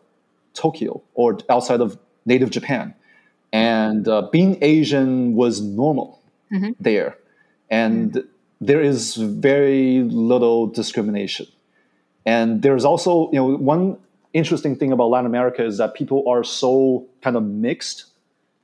[0.54, 2.94] Tokyo or outside of native Japan.
[3.52, 6.22] And uh, being Asian was normal
[6.54, 6.72] Mm-hmm.
[6.80, 7.18] there.
[7.72, 8.24] And
[8.62, 11.48] there is very little discrimination.
[12.24, 13.98] And there's also, you know, one
[14.32, 18.06] interesting thing about Latin America is that people are so kind of mixed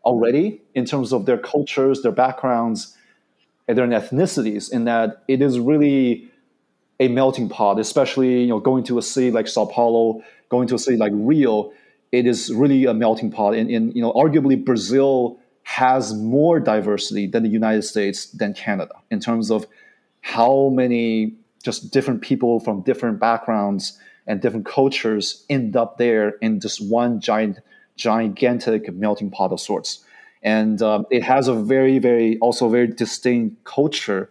[0.04, 2.96] already in terms of their cultures, their backgrounds,
[3.68, 6.30] and their ethnicities, in that it is really
[7.00, 10.76] a melting pot, especially you know going to a city like Sao Paulo, going to
[10.76, 11.72] a city like Rio,
[12.12, 13.56] it is really a melting pot.
[13.56, 18.96] And, and you know, arguably Brazil has more diversity than the United States than Canada
[19.10, 19.66] in terms of
[20.22, 21.34] how many
[21.64, 27.20] just different people from different backgrounds and different cultures end up there in just one
[27.20, 27.60] giant,
[27.96, 30.04] gigantic melting pot of sorts.
[30.44, 34.30] And um, it has a very, very, also very distinct culture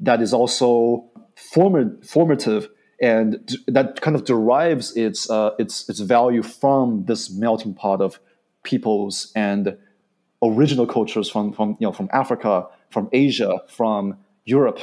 [0.00, 1.04] that is also
[1.36, 2.68] form- formative
[3.00, 8.00] and d- that kind of derives its, uh, its, its value from this melting pot
[8.00, 8.20] of
[8.62, 9.76] peoples and
[10.42, 14.80] original cultures from, from, you know, from Africa, from Asia, from Europe,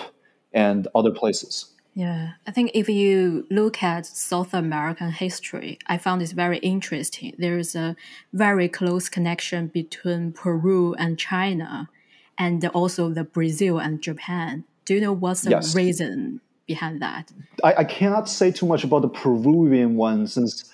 [0.53, 1.73] and other places.
[1.97, 7.33] Yeah, I think if you look at South American history, I found it very interesting.
[7.39, 7.95] There is a
[8.31, 11.89] very close connection between Peru and China,
[12.37, 14.63] and also the Brazil and Japan.
[14.85, 15.73] Do you know what's the Yes.
[15.73, 17.31] reason behind that?
[17.63, 20.71] I, I cannot say too much about the Peruvian one since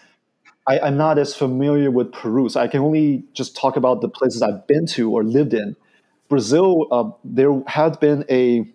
[0.67, 2.49] I, I'm not as familiar with Peru.
[2.49, 5.77] So I can only just talk about the places I've been to or lived in.
[6.27, 8.67] Brazil, uh, there had been a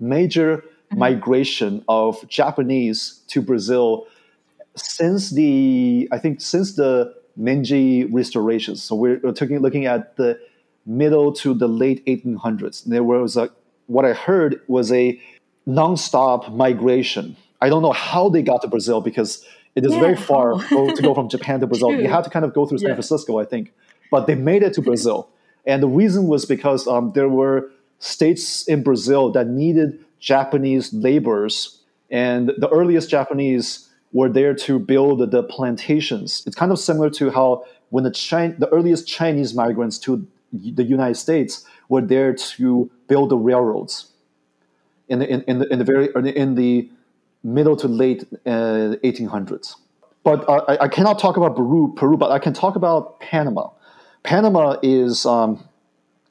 [0.00, 0.64] major
[0.94, 4.06] migration of Japanese to Brazil
[4.76, 8.82] since the I think since the Meiji restorations.
[8.82, 10.38] So we're, we're taking, looking at the
[10.86, 12.84] middle to the late 1800s.
[12.84, 13.50] There was a
[13.86, 15.20] what I heard was a
[15.66, 17.36] nonstop migration.
[17.60, 21.14] I don't know how they got to Brazil because it is very far to go
[21.14, 21.90] from Japan to Brazil.
[21.90, 22.02] True.
[22.02, 22.94] You had to kind of go through San Yeah.
[22.94, 23.72] Francisco, I think,
[24.10, 25.28] but they made it to Brazil.
[25.66, 31.80] And the reason was because um, there were states in Brazil that needed Japanese laborers,
[32.10, 36.42] and the earliest Japanese were there to build the plantations.
[36.46, 40.84] It's kind of similar to how when the Chin- the earliest Chinese migrants to the
[40.84, 44.12] United States were there to build the railroads
[45.08, 46.90] in the in, in the in the very in the
[47.42, 49.76] middle to late uh, 1800s.
[50.24, 53.70] But uh, I, I cannot talk about Peru, Peru, but I can talk about Panama.
[54.22, 55.62] Panama is um,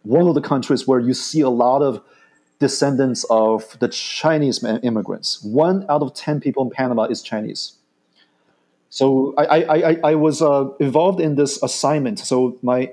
[0.03, 2.01] one of the countries where you see a lot of
[2.59, 5.43] descendants of the Chinese immigrants.
[5.43, 7.73] One out of ten people in Panama is Chinese.
[8.89, 12.19] So I, I, I, I was uh, involved in this assignment.
[12.19, 12.89] So my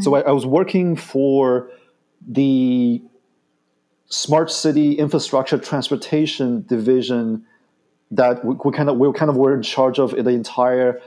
[0.00, 1.70] so I, I was working for
[2.26, 3.02] the
[4.06, 7.44] smart city infrastructure transportation division
[8.10, 11.00] that we, we kind of we kind of were in charge of the entire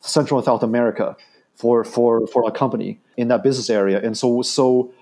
[0.00, 1.16] Central and South America
[1.54, 4.00] for for for a company in that business area.
[4.02, 4.92] And so so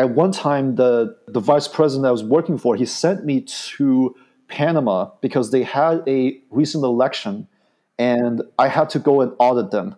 [0.00, 4.16] at one time the the vice president I was working for he sent me to
[4.48, 7.46] Panama because they had a recent election
[7.98, 9.94] and I had to go and audit them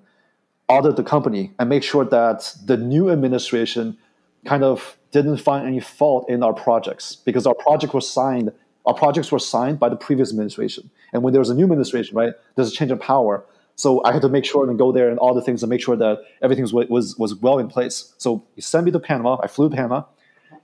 [0.69, 3.97] audit the company and make sure that the new administration
[4.45, 8.51] kind of didn't find any fault in our projects because our project was signed
[8.85, 10.91] our projects were signed by the previous administration.
[11.13, 13.45] And when there was a new administration right there's a change of power
[13.77, 15.81] so i had to make sure and go there and all the things and make
[15.81, 19.37] sure that everything was, was, was well in place so he sent me to panama
[19.43, 20.03] i flew to panama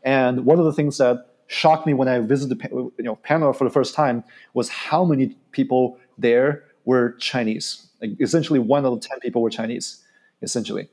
[0.02, 3.64] and one of the things that shocked me when i visited you know, panama for
[3.64, 4.22] the first time
[4.54, 9.50] was how many people there were chinese like essentially one out of 10 people were
[9.50, 10.04] chinese
[10.42, 10.88] essentially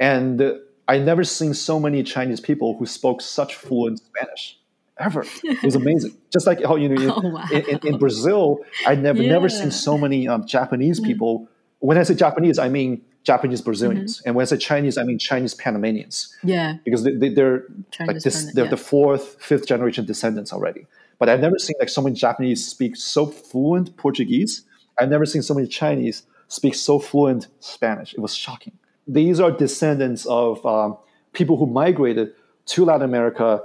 [0.00, 4.58] and I never seen so many Chinese people who spoke such fluent Spanish
[4.98, 5.24] ever.
[5.42, 6.16] It was amazing.
[6.32, 7.44] Just like how you know in, Oh, wow.
[7.52, 11.48] in, in, in Brazil, I never never seen so many um, Japanese people.
[11.88, 12.90] When I say Japanese, I mean
[13.30, 14.26] Japanese Brazilians, Mm-hmm.
[14.28, 16.16] and when I say Chinese, I mean Chinese Panamanians
[16.54, 17.64] Yeah, because they, they, they're
[18.10, 18.36] like this.
[18.54, 18.70] They're yeah.
[18.70, 20.86] the fourth, fifth generation descendants already.
[21.18, 24.52] But I've never seen like so many Japanese speak so fluent Portuguese.
[24.98, 28.10] I've never seen so many Chinese speak so fluent Spanish.
[28.14, 28.74] It was shocking.
[29.06, 30.96] These are descendants of um,
[31.32, 32.28] people who migrated
[32.72, 33.62] to Latin America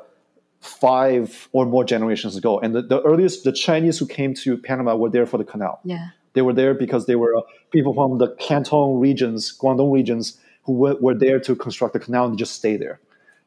[0.62, 2.60] five or more generations ago.
[2.60, 5.80] And the, the earliest, the Chinese who came to Panama were there for the canal.
[5.84, 10.38] yeah, They were there because they were uh, people from the Canton regions, Guangdong regions,
[10.65, 13.00] who were, were there to construct the canal and just stay there.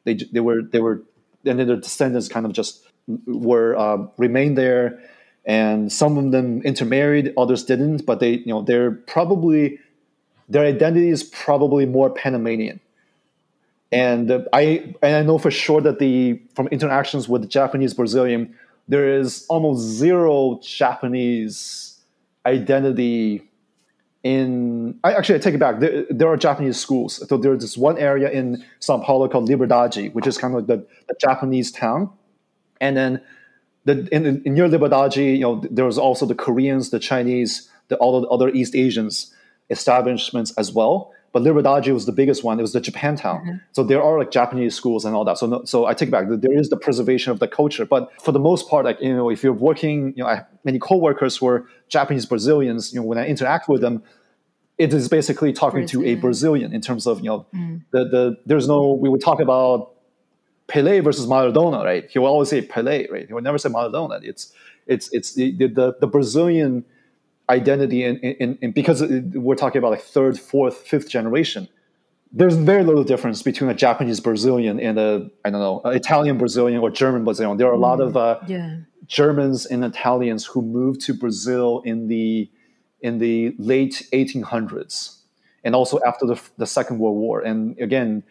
[0.03, 1.01] They, they were they were
[1.45, 2.83] and then their descendants kind of just
[3.25, 4.99] were um, remained there,
[5.45, 8.05] and some of them intermarried, others didn't.
[8.05, 9.79] But they you know they're probably
[10.49, 12.81] their identity is probably more Panamanian.
[13.93, 17.93] And uh, I and I know for sure that the from interactions with the Japanese
[17.93, 18.53] Brazilian,
[18.89, 21.90] there is almost zero Japanese
[22.45, 23.47] identity
[24.23, 25.79] in I actually I take it back.
[25.79, 27.27] There, there, are Japanese schools.
[27.27, 30.67] So there's this one area in Sao Paulo called Liberdade, which is kind of like
[30.67, 32.11] the, the Japanese town.
[32.79, 33.21] And then
[33.85, 37.95] the in, in near Liberdade, you know, there was also the Koreans, the Chinese, the
[37.97, 39.33] all the other East Asians
[39.69, 41.13] establishments as well.
[41.33, 42.59] But Liberdade was the biggest one.
[42.59, 43.41] It was the Japantown.
[43.41, 43.55] Mm-hmm.
[43.71, 45.37] So there are like Japanese schools and all that.
[45.37, 46.25] So no, so I take it back.
[46.27, 47.85] There is the preservation of the culture.
[47.85, 50.47] But for the most part, like you know, if you're working, you know, I have
[50.65, 52.93] many coworkers who are Japanese Brazilians.
[52.93, 54.03] You know, when I interact with them,
[54.77, 56.15] it is basically talking Brazilian.
[56.15, 57.81] to a Brazilian in terms of you know mm.
[57.91, 59.93] the the there's no we would talk about
[60.67, 62.09] Pele versus Maradona, right?
[62.09, 63.27] He will always say Pele, right?
[63.27, 64.21] He will never say Maradona.
[64.23, 64.51] It's
[64.87, 66.83] it's it's the the, the Brazilian
[67.51, 71.67] identity and in, in, in, because we're talking about like third, fourth, fifth generation.
[72.31, 76.79] There's very little difference between a Japanese Brazilian and a I don't know Italian Brazilian
[76.79, 77.57] or German Brazilian.
[77.57, 78.77] There are a lot of uh, yeah.
[79.05, 82.49] Germans and Italians who moved to Brazil in the
[83.01, 85.21] in the late 1800s
[85.63, 87.41] and also after the, the Second World War.
[87.41, 88.23] And again,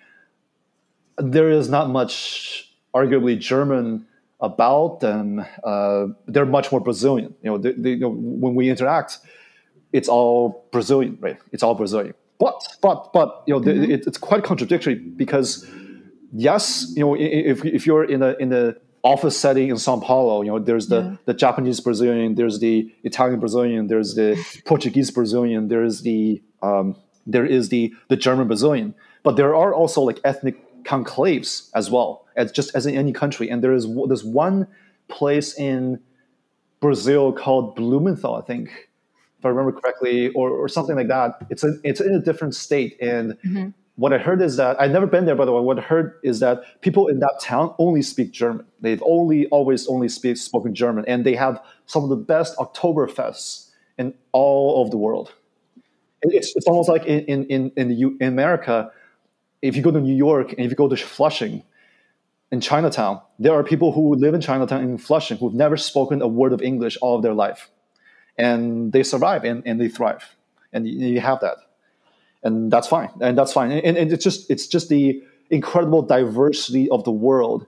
[1.19, 4.07] there is not much arguably German
[4.41, 5.45] about them.
[5.63, 7.35] Uh, they're much more Brazilian.
[7.43, 9.19] You know, they, they, you know, when we interact,
[9.93, 11.39] it's all Brazilian, right?
[11.53, 12.15] It's all Brazilian.
[12.39, 13.83] But but but you know, mm-hmm.
[13.83, 15.69] the, it, it's quite contradictory because
[16.33, 20.43] yes, you know, if if you're in a in the office setting in Sao Paulo,
[20.43, 21.17] you know, there's the, yeah.
[21.25, 27.47] the Japanese Brazilian, there's the Italian Brazilian, there's the Portuguese Brazilian, there's the um, there
[27.47, 32.53] is the the German Brazilian, but there are also like ethnic conclaves as well as
[32.53, 33.49] just as in any country.
[33.51, 34.67] And there is there's one
[35.09, 36.01] place in
[36.81, 38.89] Brazil called Blumenthal, I think,
[39.39, 41.47] if I remember correctly, or, or something like that.
[41.51, 42.97] It's a, it's in a different state.
[43.01, 43.69] And mm-hmm.
[43.97, 45.61] what I heard is that I've never been there, by the way.
[45.61, 48.67] What I heard is that people in that town only speak German.
[48.81, 53.71] They've only always only speak spoken German, and they have some of the best Oktoberfests
[53.99, 55.33] in all of the world.
[56.23, 58.91] It's, it's almost like in in in, in, the U, in America
[59.63, 61.63] if you go to New York and if you go to Flushing
[62.51, 66.29] in Chinatown, there are people who live in Chinatown in Flushing who've never spoken a
[66.29, 67.71] word of English all of their life.
[68.37, 70.37] And they survive and, and they thrive.
[70.73, 71.59] And you have that.
[72.43, 73.11] And that's fine.
[73.21, 73.71] And that's fine.
[73.71, 77.67] And, and it's just it's just the incredible diversity of the world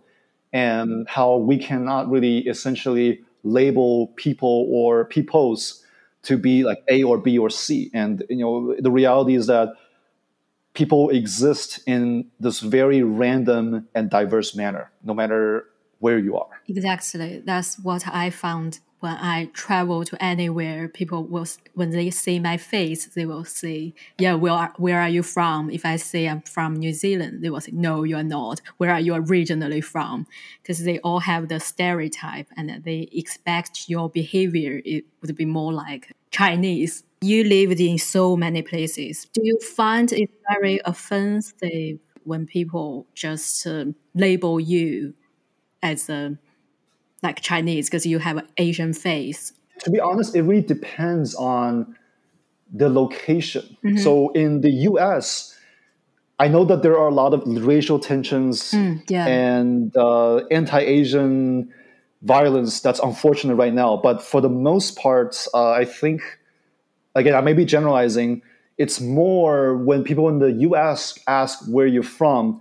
[0.53, 5.85] and how we cannot really essentially label people or peoples
[6.23, 7.91] to be like A or B or C.
[7.93, 9.69] And you know, the reality is that
[10.75, 15.67] people exist in this very random and diverse manner, no matter
[16.03, 16.51] where you are.
[16.69, 17.43] Exactly.
[17.45, 20.89] That's what I found when I travel to anywhere.
[20.89, 25.13] People will, when they see my face, they will say, "Yeah, where are, where are
[25.17, 28.31] you from?" If I say I'm from New Zealand, they will say, "No, you are
[28.39, 28.61] not.
[28.79, 30.27] Where are you originally from?"
[30.61, 35.73] Because they all have the stereotype, and they expect your behavior it would be more
[35.73, 39.29] like Chinese you lived in so many places.
[39.33, 43.85] Do you find it very offensive when people just uh,
[44.15, 45.15] label you
[45.83, 46.37] as a
[47.23, 49.53] like Chinese because you have an Asian face?
[49.81, 51.97] To be honest, it really depends on
[52.73, 53.77] the location.
[53.85, 53.99] Mm-hmm.
[53.99, 55.57] So in the U.S.
[56.39, 59.27] I know that there are a lot of racial tensions mm, yeah.
[59.27, 61.73] and uh, anti-Asian
[62.23, 63.97] violence that's unfortunate right now.
[63.97, 66.23] But for the most part, uh, I think
[67.15, 68.43] again, I may be generalizing.
[68.79, 72.61] It's more when people in the US ask where you're from,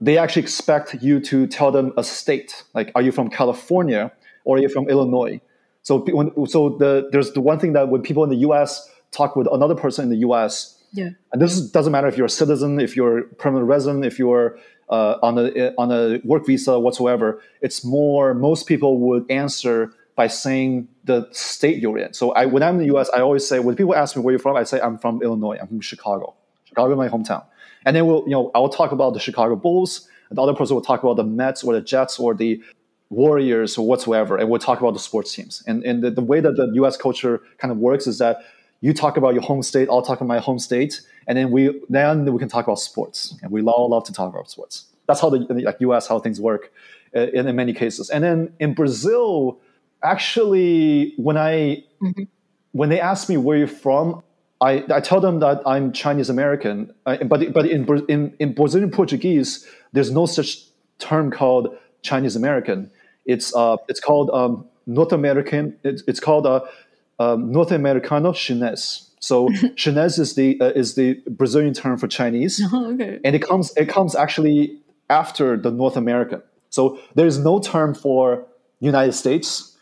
[0.00, 2.64] they actually expect you to tell them a state.
[2.74, 4.12] Like, are you from California
[4.44, 5.40] or are you from Illinois?
[5.82, 9.36] So, when, so the, there's the one thing that when people in the US talk
[9.36, 11.10] with another person in the US, yeah.
[11.32, 15.18] and this doesn't matter if you're a citizen, if you're permanent resident, if you're uh,
[15.22, 17.40] on a on a work visa whatsoever.
[17.60, 22.14] It's more most people would answer by saying the state you're in.
[22.14, 24.32] So I, when I'm in the U.S., I always say when people ask me where
[24.32, 25.58] you're from, I say I'm from Illinois.
[25.60, 26.34] I'm from Chicago.
[26.64, 27.44] Chicago is my hometown.
[27.86, 30.06] And then we'll, you know, I will talk about the Chicago Bulls.
[30.28, 32.62] And the other person will talk about the Mets or the Jets or the
[33.08, 35.62] Warriors or whatsoever, and we'll talk about the sports teams.
[35.68, 36.96] And and the, the way that the U.S.
[36.96, 38.38] culture kind of works is that
[38.80, 41.80] you talk about your home state, I'll talk about my home state, and then we
[41.88, 43.36] then we can talk about sports.
[43.42, 44.86] And we all love to talk about sports.
[45.06, 46.08] That's how the like U.S.
[46.08, 46.72] how things work
[47.14, 48.10] uh, in, in many cases.
[48.10, 49.60] And then in Brazil
[50.02, 52.22] actually when i mm-hmm.
[52.72, 54.22] when they ask me where you're from
[54.60, 58.90] I, I tell them that I'm Chinese American, uh, but but in, in in Brazilian
[58.90, 60.62] Portuguese, there's no such
[60.98, 62.90] term called Chinese American.
[63.26, 65.76] It's uh it's called um, North American.
[65.84, 66.60] It's, it's called uh,
[67.18, 69.08] um, North Americano Chinês.
[69.20, 73.20] So Chinês is the uh, is the Brazilian term for Chinese, oh, okay.
[73.24, 74.78] and it comes it comes actually
[75.10, 76.42] after the North American.
[76.70, 78.46] So there is no term for
[78.80, 79.76] United States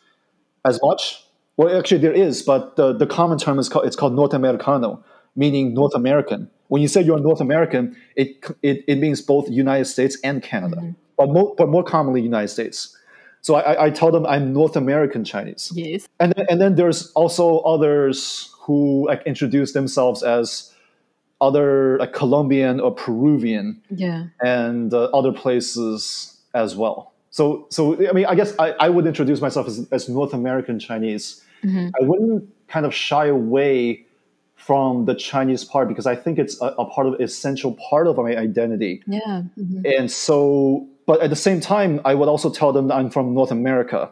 [0.64, 1.23] as much.
[1.56, 5.04] Well, actually, there is, but the, the common term is called it's called North Americano,
[5.36, 6.50] meaning North American.
[6.68, 10.76] When you say you're North American, it it, it means both United States and Canada,
[10.76, 10.90] Mm-hmm.
[11.16, 12.96] but more but more commonly United States.
[13.42, 16.08] So I, I tell them I'm North American Chinese, Yes.
[16.18, 20.72] and then, and then there's also others who like introduce themselves as
[21.40, 24.24] other like Colombian or Peruvian Yeah.
[24.40, 27.12] and uh, other places as well.
[27.30, 30.78] So, so I mean, I guess I, I would introduce myself as, as North American
[30.78, 31.42] Chinese.
[31.64, 31.90] Mhm.
[32.00, 34.04] I wouldn't kind of shy away
[34.56, 38.16] from the Chinese part because I think it's a, a part of essential part of
[38.16, 39.02] my identity.
[39.06, 39.42] Yeah.
[39.58, 39.98] Mhm.
[39.98, 43.34] And so, but at the same time, I would also tell them that I'm from
[43.34, 44.10] North America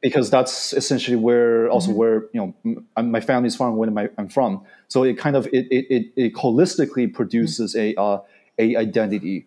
[0.00, 2.54] because that's essentially where also where you know
[2.96, 4.62] m- my family's from, where I'm from.
[4.88, 8.18] So it kind of it it, it, it holistically produces a uh,
[8.58, 9.46] a identity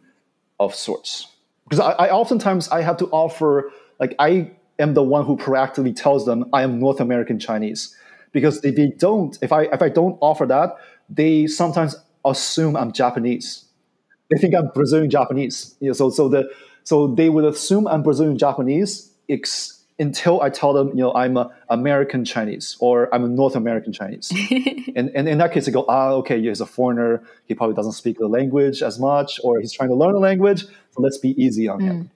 [0.60, 1.28] of sorts.
[1.68, 5.96] Because I, I oftentimes I have to offer like I am the one who proactively
[5.96, 7.96] tells them I am North American Chinese
[8.32, 10.76] because if they don't if I if I don't offer that
[11.10, 11.96] they sometimes
[12.26, 13.66] assume I'm Japanese
[14.34, 15.76] they think I'm Brazilian Japanese.
[15.80, 16.50] You know, so so the
[16.84, 21.38] so they would assume I'm Brazilian Japanese ex, until I tell them, you know, I'm
[21.38, 24.32] a American Chinese or I'm a North American Chinese.
[24.96, 27.24] and, and in that case, they go, ah, okay, he's a foreigner.
[27.46, 30.64] He probably doesn't speak the language as much, or he's trying to learn the language.
[30.64, 32.12] So let's be easy on him.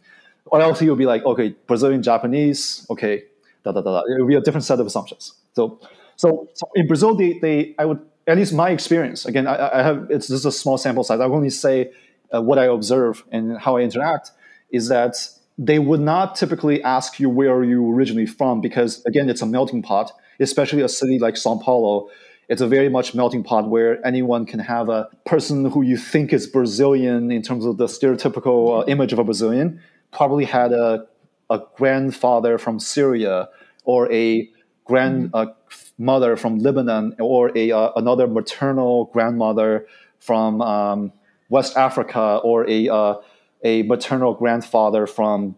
[0.52, 3.24] Or else you'll be like, okay, Brazilian Japanese, okay,
[3.64, 4.04] da da da da.
[4.08, 5.34] It will be a different set of assumptions.
[5.54, 5.80] So
[6.18, 9.26] so, so in Brazil, they, they I would at least my experience.
[9.26, 11.20] Again, I, I have it's just a small sample size.
[11.20, 11.92] I only say
[12.34, 14.32] uh, what I observe and how I interact
[14.72, 15.16] is that
[15.58, 19.46] they would not typically ask you where are you originally from because again, it's a
[19.46, 20.12] melting pot.
[20.40, 22.10] Especially a city like São Paulo,
[22.48, 26.32] it's a very much melting pot where anyone can have a person who you think
[26.32, 29.82] is Brazilian in terms of the stereotypical uh, image of a Brazilian
[30.12, 31.08] probably had a
[31.50, 33.50] a grandfather from Syria
[33.86, 34.50] or a
[34.86, 39.88] grandmother from Lebanon or a uh, another maternal grandmother
[40.20, 41.14] from um,
[41.50, 43.16] West Africa or a uh,
[43.64, 45.56] a maternal grandfather from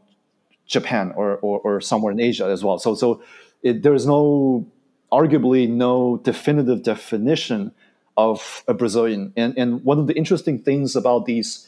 [0.65, 2.77] Japan or, or, or somewhere in Asia as well.
[2.79, 3.21] So so
[3.63, 4.65] it, there's no
[5.11, 7.71] arguably no definitive definition
[8.15, 9.33] of a Brazilian.
[9.35, 11.67] And and one of the interesting things about these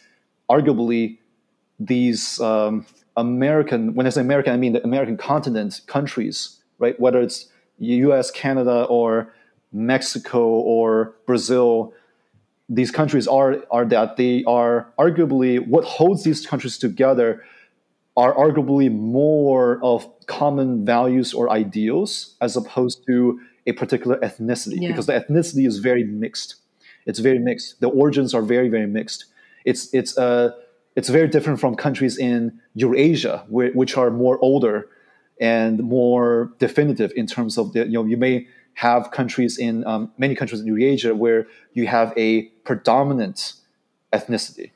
[0.49, 1.17] arguably
[1.87, 2.85] these um,
[3.17, 7.47] American when I say American I mean the American continent countries right whether it's
[7.79, 8.29] U.S.
[8.31, 9.33] Canada or
[9.73, 11.93] Mexico or Brazil
[12.69, 17.43] these countries are are that they are arguably what holds these countries together
[18.17, 24.89] are arguably more of common values or ideals as opposed to a particular ethnicity Yeah.
[24.89, 26.55] because the ethnicity is very mixed
[27.05, 29.25] it's very mixed the origins are very very mixed
[29.65, 30.51] it's it's uh
[30.95, 34.87] it's very different from countries in Eurasia whi- which are more older
[35.39, 40.11] and more definitive in terms of the you know you may have countries in um,
[40.17, 43.53] many countries in Eurasia where you have a predominant
[44.13, 44.71] ethnicity,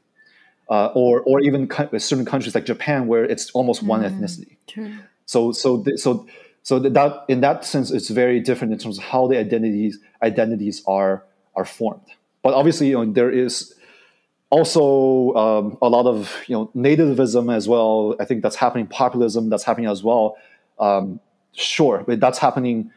[0.70, 4.58] uh, or or even co- certain countries like Japan where it's almost one ethnicity.
[4.68, 4.92] True.
[5.26, 6.26] So so th- so
[6.64, 10.00] so that- that in that sense it's very different in terms of how the identities
[10.22, 11.24] identities are
[11.56, 12.08] are formed.
[12.44, 13.74] But obviously, you know, there is
[14.50, 18.16] also um, a lot of you know nativism as well.
[18.20, 18.88] I think that's happening.
[18.88, 20.38] Populism that's happening as well.
[20.80, 21.20] Um,
[21.54, 22.92] sure, but that's happening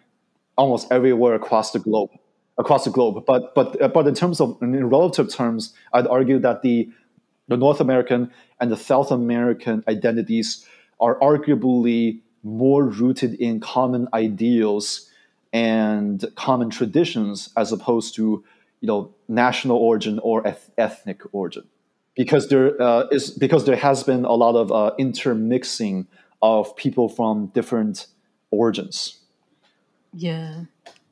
[0.57, 2.11] almost everywhere across the globe.
[2.59, 6.62] Across the globe, but but but in terms of in relative terms, I'd argue that
[6.62, 6.90] the
[7.46, 10.66] the North American and the South American identities
[11.01, 15.09] are arguably more rooted in common ideals
[15.53, 18.44] and common traditions as opposed to
[18.81, 21.64] you know national origin or eth- ethnic origin
[22.14, 26.07] because there uh, is because there has been a lot of uh, intermixing
[26.43, 28.07] of people from different
[28.51, 29.18] origins
[30.14, 30.64] Yeah.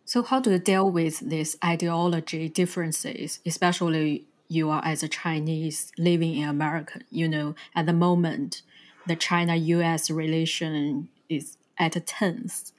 [0.05, 5.93] So how do you deal with these ideology differences, especially you are as a Chinese
[5.99, 7.01] living in America?
[7.11, 8.63] You know, at the moment,
[9.07, 10.11] the China-U.S.
[10.11, 12.73] relation is at a tense.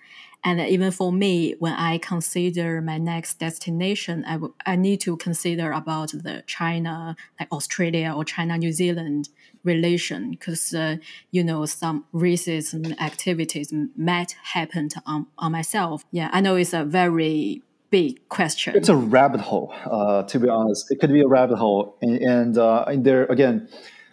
[0.44, 5.18] And even for me, when I consider my next destination, I w- I need to
[5.18, 9.30] consider about the China, like Australia or China New Zealand
[9.64, 10.98] relation, because uh,
[11.32, 16.04] you know some racism activities might happen on on myself.
[16.12, 18.76] Yeah, I know it's a very big question.
[18.76, 22.18] it's a rabbit hole uh, to be honest it could be a rabbit hole and,
[22.22, 23.66] and, uh, and there again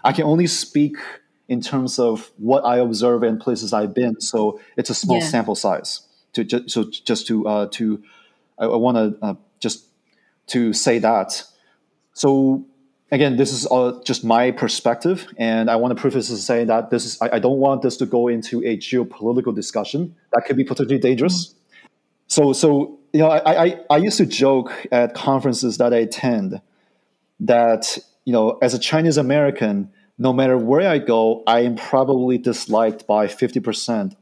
[0.04, 0.96] i can only speak
[1.48, 5.24] in terms of what i observe and places i've been so it's a small Yeah.
[5.26, 6.02] sample size
[6.34, 8.02] to so just to uh, to
[8.58, 9.86] i, I want to uh, just
[10.48, 11.44] to say that
[12.12, 12.64] so
[13.14, 16.90] again, this is uh, just my perspective, and I want to preface this saying that
[16.90, 20.56] this is I, I, don't want this to go into a geopolitical discussion that could
[20.56, 21.54] be potentially dangerous.
[22.26, 26.60] So, so you know, I, I I used to joke at conferences that I attend
[27.40, 32.38] that you know, as a Chinese American, no matter where I go, I am probably
[32.38, 34.16] disliked by fifty percent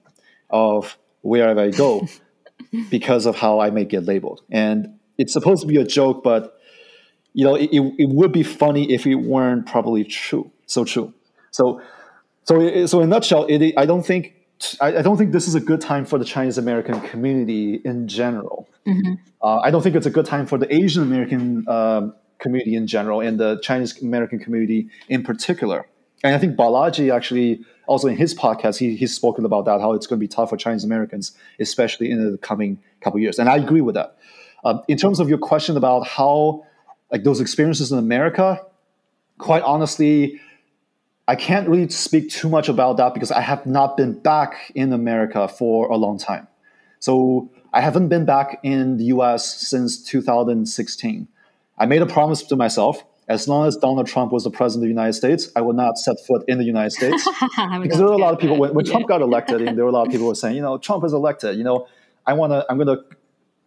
[0.50, 2.06] of wherever I go
[2.90, 6.58] because of how I may get labeled, and it's supposed to be a joke, but
[7.34, 10.50] you know, it, it, would be funny if it weren't probably true.
[10.66, 11.14] So true.
[11.50, 11.80] So,
[12.44, 14.34] so, so in a nutshell, it, I don't think
[14.80, 18.08] I, I, don't think this is a good time for the Chinese American community in
[18.08, 18.68] general.
[18.86, 19.14] Mm-hmm.
[19.42, 22.86] Uh, I don't think it's a good time for the Asian American um, community in
[22.86, 25.86] general and the Chinese American community in particular.
[26.22, 29.92] And I think Balaji actually also in his podcast he, he's spoken about that how
[29.92, 33.38] it's going to be tough for Chinese Americans, especially in the coming couple years.
[33.38, 34.16] And I agree with that.
[34.64, 36.64] Uh, in terms of your question about how
[37.10, 38.64] like those experiences in America,
[39.38, 40.40] quite honestly,
[41.26, 44.92] I can't really speak too much about that because I have not been back in
[44.92, 46.46] America for a long time.
[47.00, 51.28] So I haven't been back in the US since 2016.
[51.78, 54.86] I made a promise to myself as long as Donald Trump was the president of
[54.86, 57.24] the United States, I would not set foot in the United States.
[57.80, 59.90] because there were a lot of people when, when Trump got elected, and there were
[59.90, 61.86] a lot of people who were saying, you know, Trump is elected, you know,
[62.26, 63.04] I want to, I'm going to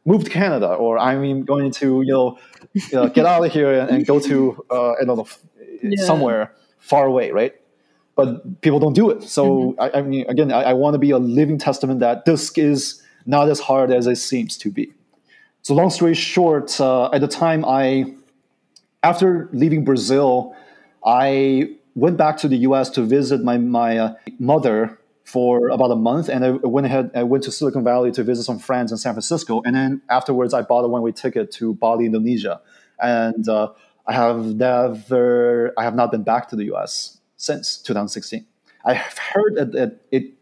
[0.06, 2.38] move to Canada, or I'm going to you know
[2.94, 5.28] uh, get out of here and, and go to uh, I don't know
[5.82, 6.04] yeah.
[6.04, 7.54] somewhere far away, right?
[8.16, 9.24] But people don't do it.
[9.24, 9.82] So mm-hmm.
[9.82, 13.02] I, I, mean, again, I, I want to be a living testament that this is
[13.26, 14.94] not as hard as it seems to be.
[15.64, 18.14] So long story short, uh, at the time I,
[19.06, 20.56] after leaving Brazil,
[21.06, 22.90] I went back to the U.S.
[22.92, 27.12] to visit my my uh, mother for about a month, and I went ahead.
[27.14, 30.54] I went to Silicon Valley to visit some friends in San Francisco, and then afterwards,
[30.54, 32.62] I bought a one-way ticket to Bali, Indonesia,
[33.00, 33.74] and uh,
[34.08, 37.20] I have never, I have not been back to the U.S.
[37.38, 38.46] since 2016.
[38.86, 40.34] I have heard that, that it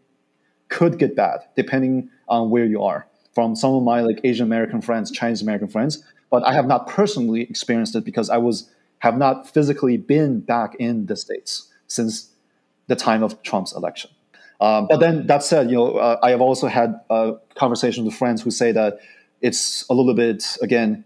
[0.68, 3.06] could get bad depending on where you are.
[3.34, 6.04] From some of my like Asian American friends, Chinese American friends,
[6.34, 8.68] but I have not personally experienced it because I was
[8.98, 12.30] have not physically been back in the states since
[12.88, 14.10] the time of Trump's election.
[14.60, 18.16] Um, but then that said, you know, uh, I have also had uh, conversations with
[18.16, 18.98] friends who say that
[19.42, 21.04] it's a little bit again,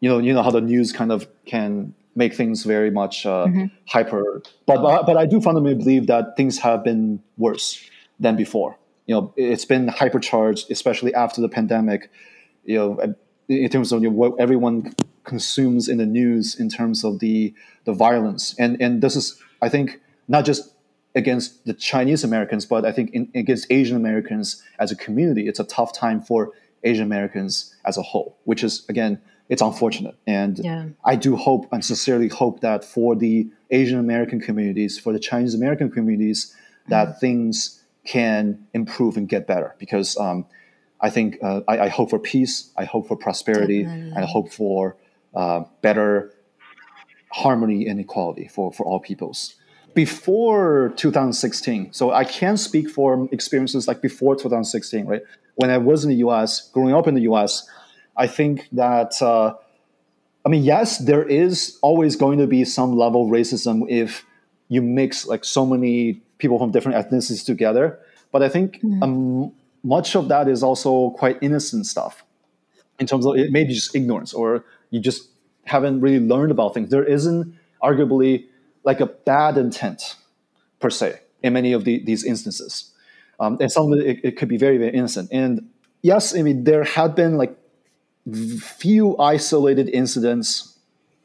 [0.00, 3.46] you know, you know how the news kind of can make things very much uh,
[3.46, 3.66] mm-hmm.
[3.86, 4.42] hyper.
[4.66, 7.80] But, but but I do fundamentally believe that things have been worse
[8.18, 8.76] than before.
[9.06, 12.10] You know, it's been hypercharged, especially after the pandemic.
[12.64, 13.14] You know,
[13.48, 17.54] in terms of you know, what everyone consumes in the news in terms of the
[17.84, 20.74] the violence, and and this is I think not just
[21.14, 25.60] against the Chinese Americans, but I think in, against Asian Americans as a community, it's
[25.60, 30.16] a tough time for Asian Americans as a whole, which is again, it's unfortunate.
[30.26, 30.86] And yeah.
[31.04, 35.54] I do hope and sincerely hope that for the Asian American communities, for the Chinese
[35.54, 36.54] American communities,
[36.88, 39.74] that mm things can improve and get better.
[39.78, 40.44] Because um,
[41.00, 44.10] I think uh, I, I, hope for peace, I hope for prosperity, Definitely.
[44.10, 44.96] and I hope for
[45.34, 46.32] uh, better
[47.30, 49.56] harmony and equality for, for all peoples
[49.94, 51.92] before 2016.
[51.92, 55.22] So I can't speak for experiences like before 2016, right?
[55.54, 57.68] When I was in the US, growing up in the US,
[58.16, 59.54] I think that, uh,
[60.44, 64.24] I mean, yes, there is always going to be some level of racism if
[64.68, 67.98] you mix like so many people from different ethnicities together.
[68.32, 69.02] But I think mm-hmm.
[69.02, 69.52] um,
[69.84, 72.24] much of that is also quite innocent stuff
[72.98, 75.28] in terms of it may be just ignorance or you just
[75.64, 76.90] haven't really learned about things.
[76.90, 78.46] There isn't arguably
[78.82, 80.16] like a bad intent
[80.80, 82.92] per se in many of the, these instances.
[83.40, 85.28] Um, and some of it, it, could be very, very innocent.
[85.32, 85.68] And
[86.02, 87.56] yes, I mean, there had been like
[88.60, 90.78] few isolated incidents.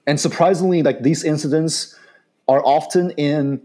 [0.07, 1.95] And surprisingly, like these incidents
[2.47, 3.61] are often in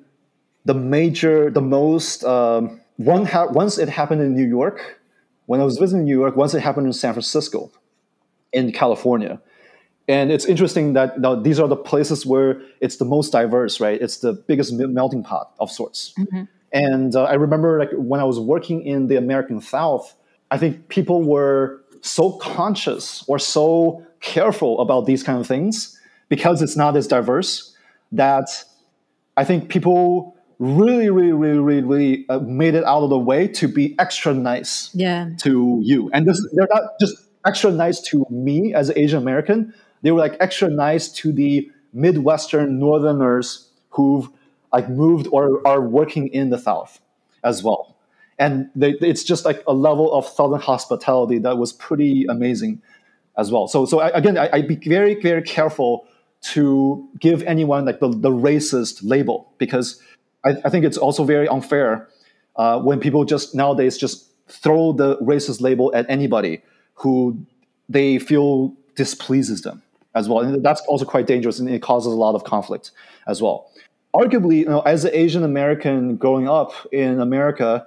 [0.64, 5.00] the major, the most, um, one ha- once it happened in New York,
[5.46, 7.70] when I was visiting New York, once it happened in San Francisco,
[8.52, 9.40] in California.
[10.06, 14.00] And it's interesting that now these are the places where it's the most diverse right?
[14.00, 16.12] It's the biggest melting pot of sorts.
[16.18, 16.42] Mm-hmm.
[16.72, 20.14] and uh, i remember like when i was working in the american south
[20.50, 26.60] i think people were so conscious or so careful about these kind of things because
[26.62, 27.76] it's not as diverse
[28.10, 28.48] that
[29.36, 30.33] i think people
[30.64, 34.32] really really really really, really uh, made it out of the way to be extra
[34.32, 35.28] nice yeah.
[35.38, 39.72] to you and this, they're not just extra nice to me as an asian american
[40.04, 44.28] they were like extra nice to the Midwestern Northerners who've
[44.72, 47.00] like moved or are working in the South
[47.42, 47.96] as well.
[48.38, 52.82] And they, it's just like a level of Southern hospitality that was pretty amazing
[53.38, 53.66] as well.
[53.66, 56.06] So, so I, again, I, would be very, very careful
[56.52, 60.02] to give anyone like the, the racist label because
[60.44, 62.08] I, I think it's also very unfair
[62.56, 66.62] uh, when people just nowadays just throw the racist label at anybody
[66.94, 67.38] who
[67.88, 69.82] they feel displeases them
[70.14, 70.40] as well.
[70.40, 72.90] And that's also quite dangerous and it causes a lot of conflict
[73.26, 73.70] as well.
[74.14, 77.86] Arguably, you know, as an Asian American growing up in America,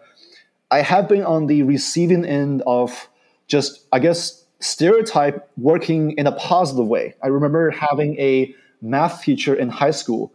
[0.71, 3.07] I have been on the receiving end of
[3.47, 7.15] just, I guess, stereotype working in a positive way.
[7.23, 10.33] I remember having a math teacher in high school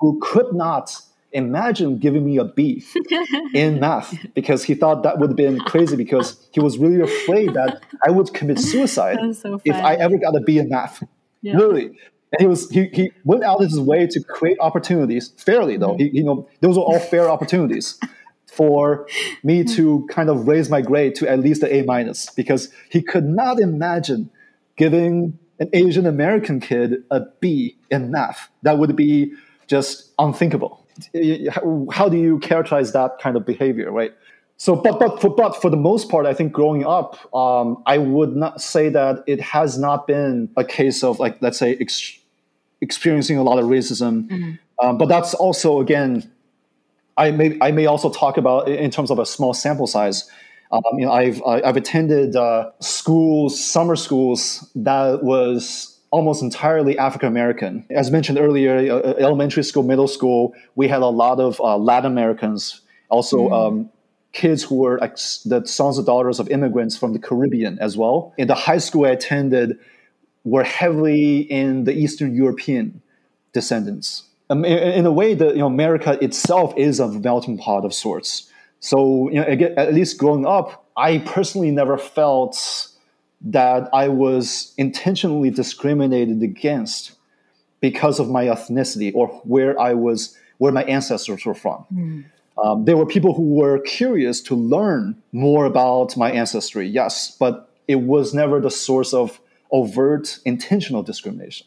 [0.00, 0.96] who could not
[1.32, 2.84] imagine giving me a B
[3.54, 7.54] in math because he thought that would have been crazy because he was really afraid
[7.54, 11.02] that I would commit suicide so if I ever got a B in math.
[11.42, 11.56] Yeah.
[11.56, 11.86] Really.
[12.32, 15.90] And he was he, he went out of his way to create opportunities fairly though.
[15.90, 16.02] Mm-hmm.
[16.02, 17.98] He, you know, those were all fair opportunities
[18.46, 19.06] for
[19.42, 23.02] me to kind of raise my grade to at least an A minus because he
[23.02, 24.30] could not imagine
[24.76, 28.48] giving an Asian American kid a B in math.
[28.62, 29.32] That would be
[29.66, 30.85] just unthinkable.
[31.92, 34.12] How do you characterize that kind of behavior, right?
[34.58, 37.98] So, but but for but for the most part, I think growing up, um, I
[37.98, 42.18] would not say that it has not been a case of like let's say ex-
[42.80, 44.28] experiencing a lot of racism.
[44.28, 44.52] Mm-hmm.
[44.86, 46.30] Um, but that's also again
[47.16, 50.30] I may I may also talk about in terms of a small sample size.
[50.70, 57.28] Um, you know, I've I've attended uh, schools, summer schools that was almost entirely African
[57.28, 57.84] American.
[57.90, 61.76] As mentioned earlier, uh, uh, elementary school, middle school, we had a lot of uh,
[61.76, 63.52] Latin Americans, also mm.
[63.52, 63.90] um,
[64.32, 68.32] kids who were like the sons and daughters of immigrants from the Caribbean as well.
[68.38, 69.78] In the high school I attended,
[70.44, 73.02] were heavily in the Eastern European
[73.52, 77.92] descendants um, in a way that you know America itself is a melting pot of
[77.92, 78.50] sorts.
[78.80, 82.56] So you know, again, at least growing up, I personally never felt
[83.40, 87.12] that I was intentionally discriminated against
[87.80, 91.84] because of my ethnicity or where I was, where my ancestors were from.
[91.92, 92.24] Mm.
[92.62, 97.70] Um, there were people who were curious to learn more about my ancestry, yes, but
[97.86, 101.66] it was never the source of overt intentional discrimination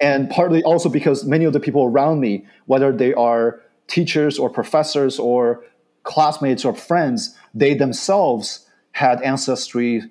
[0.00, 4.50] and partly also because many of the people around me, whether they are teachers or
[4.50, 5.64] professors or
[6.02, 10.02] classmates or friends, they themselves had ancestry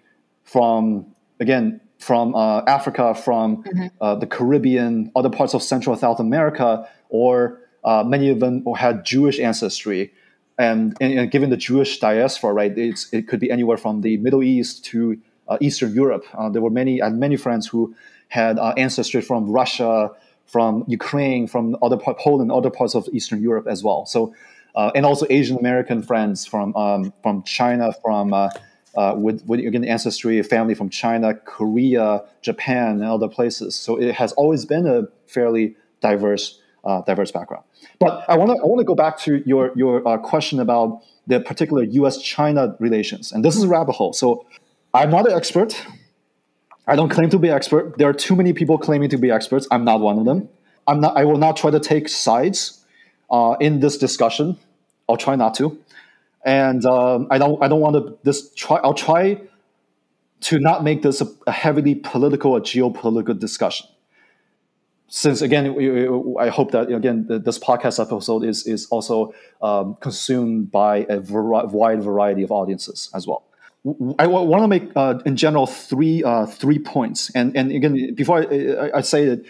[0.46, 1.08] from
[1.40, 3.88] again from uh, Africa, from mm-hmm.
[4.02, 8.64] uh, the Caribbean, other parts of Central and South America, or uh, many of them
[8.78, 10.14] had Jewish ancestry.
[10.58, 14.44] And, and, and, given the Jewish diaspora, right, it could be anywhere from the Middle
[14.44, 15.18] East to
[15.48, 16.26] uh, Eastern Europe.
[16.34, 17.96] Uh, there were many, I had many friends who
[18.30, 20.12] had uh, ancestry from Russia,
[20.46, 24.06] from Ukraine, from other part, Poland, other parts of Eastern Europe as well.
[24.06, 24.34] So,
[24.76, 28.34] uh, and also Asian American friends from um, from China, from
[28.96, 33.76] uh, with, with again ancestry family from China, Korea, Japan, and other places.
[33.76, 37.64] So it has always been a fairly diverse uh, diverse background.
[38.00, 41.02] But I want to I want to go back to your your uh, question about
[41.28, 42.22] the particular U.S.
[42.22, 44.14] China relations, and this is a rabbit hole.
[44.14, 44.46] So
[44.94, 45.86] I'm not an expert.
[46.88, 47.98] I don't claim to be expert.
[47.98, 49.68] There are too many people claiming to be experts.
[49.72, 50.48] I'm not one of them.
[50.88, 51.18] I'm not.
[51.18, 52.86] I will not try to take sides
[53.32, 54.58] uh, in this discussion.
[55.10, 55.78] I'll try not to,
[56.46, 57.62] and um, I don't.
[57.62, 58.18] I don't want to.
[58.24, 58.78] This try.
[58.78, 59.42] I'll try
[60.42, 63.88] to not make this a, a heavily political or geopolitical discussion.
[65.08, 65.66] Since again,
[66.40, 72.04] I hope that again this podcast episode is is also um, consumed by a wide
[72.04, 73.44] variety of audiences as well.
[74.18, 77.32] I want to make, uh, in general, three uh, three points.
[77.36, 79.46] And and again, before I, I, say that,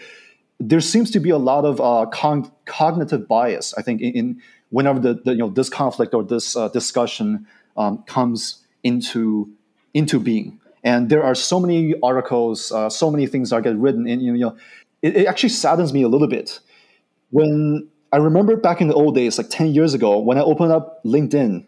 [0.60, 3.72] there seems to be a lot of uh, con- cognitive bias.
[3.78, 4.42] I think in, in
[4.76, 7.46] whenever the, the, you know this conflict or this uh, discussion
[7.76, 9.50] um, comes into
[9.94, 14.06] into being, and there are so many articles, uh, so many things that get written,
[14.06, 14.56] and you know,
[15.02, 16.60] it, it actually saddens me a little bit
[17.30, 20.72] when I remember back in the old days, like ten years ago, when I opened
[20.72, 21.64] up LinkedIn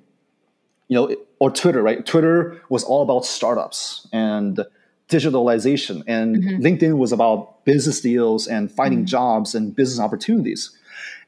[0.88, 2.04] you know, or Twitter, right?
[2.04, 4.64] Twitter was all about startups and
[5.08, 6.62] digitalization, and mm-hmm.
[6.62, 9.06] LinkedIn was about business deals and finding mm-hmm.
[9.06, 10.76] jobs and business opportunities.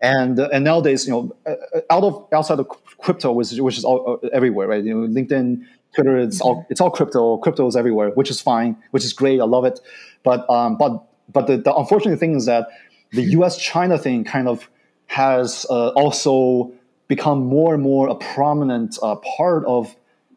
[0.02, 3.76] And uh, and nowadays, you know, uh, uh, out of outside of crypto, which, which
[3.76, 4.82] is all, uh, everywhere, right?
[4.82, 5.62] You know, LinkedIn,
[5.94, 6.48] Twitter, it's mm-hmm.
[6.48, 7.36] all it's all crypto.
[7.36, 9.40] Crypto is everywhere, which is fine, which is great.
[9.40, 9.78] I love it.
[10.22, 12.68] But um, but but the, the unfortunate thing is that
[13.12, 13.58] the U.S.
[13.58, 14.70] China thing kind of
[15.06, 16.72] has uh, also
[17.08, 19.94] become more and more a prominent uh, part of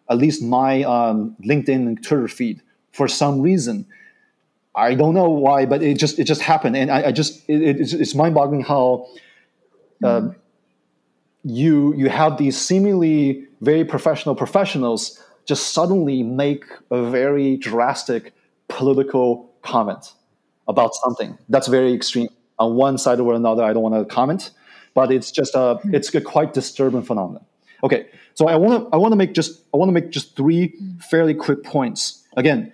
[0.10, 2.62] at least my um, LinkedIn and Twitter feed
[2.92, 3.86] for some reason.
[4.76, 7.80] I don't know why, but it just it just happened, and I, I just it,
[7.80, 9.08] it's, it's mind boggling how
[10.04, 10.30] uh,
[11.44, 18.34] you you have these seemingly very professional professionals just suddenly make a very drastic
[18.70, 20.14] political comment
[20.68, 21.38] about something.
[21.50, 22.30] That's very extreme.
[22.60, 24.52] On one side or another, I don't want to comment,
[24.94, 25.96] but it's just a mm-hmm.
[25.96, 27.46] it's a quite disturbing phenomenon.
[27.84, 30.36] Okay, so I want to I want to make just I want to make just
[30.36, 31.04] three mm.
[31.04, 32.26] fairly quick points.
[32.38, 32.72] Again,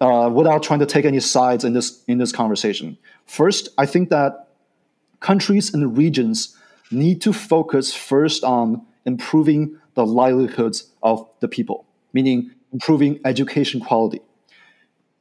[0.00, 2.98] uh, without trying to take any sides in this in this conversation.
[3.26, 4.43] First, I think that
[5.24, 6.54] countries and regions
[6.90, 14.20] need to focus first on improving the livelihoods of the people, meaning improving education quality,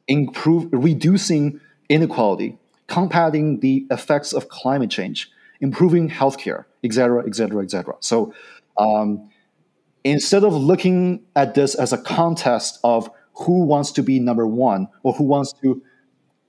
[0.10, 5.32] improve reducing inequality, combating the effects of climate change,
[5.62, 7.96] improving healthcare, etc., etc., etc.
[8.02, 8.34] So,
[8.78, 9.30] um,
[10.04, 14.90] instead of looking at this as a contest of who wants to be number one
[15.04, 15.82] or who wants to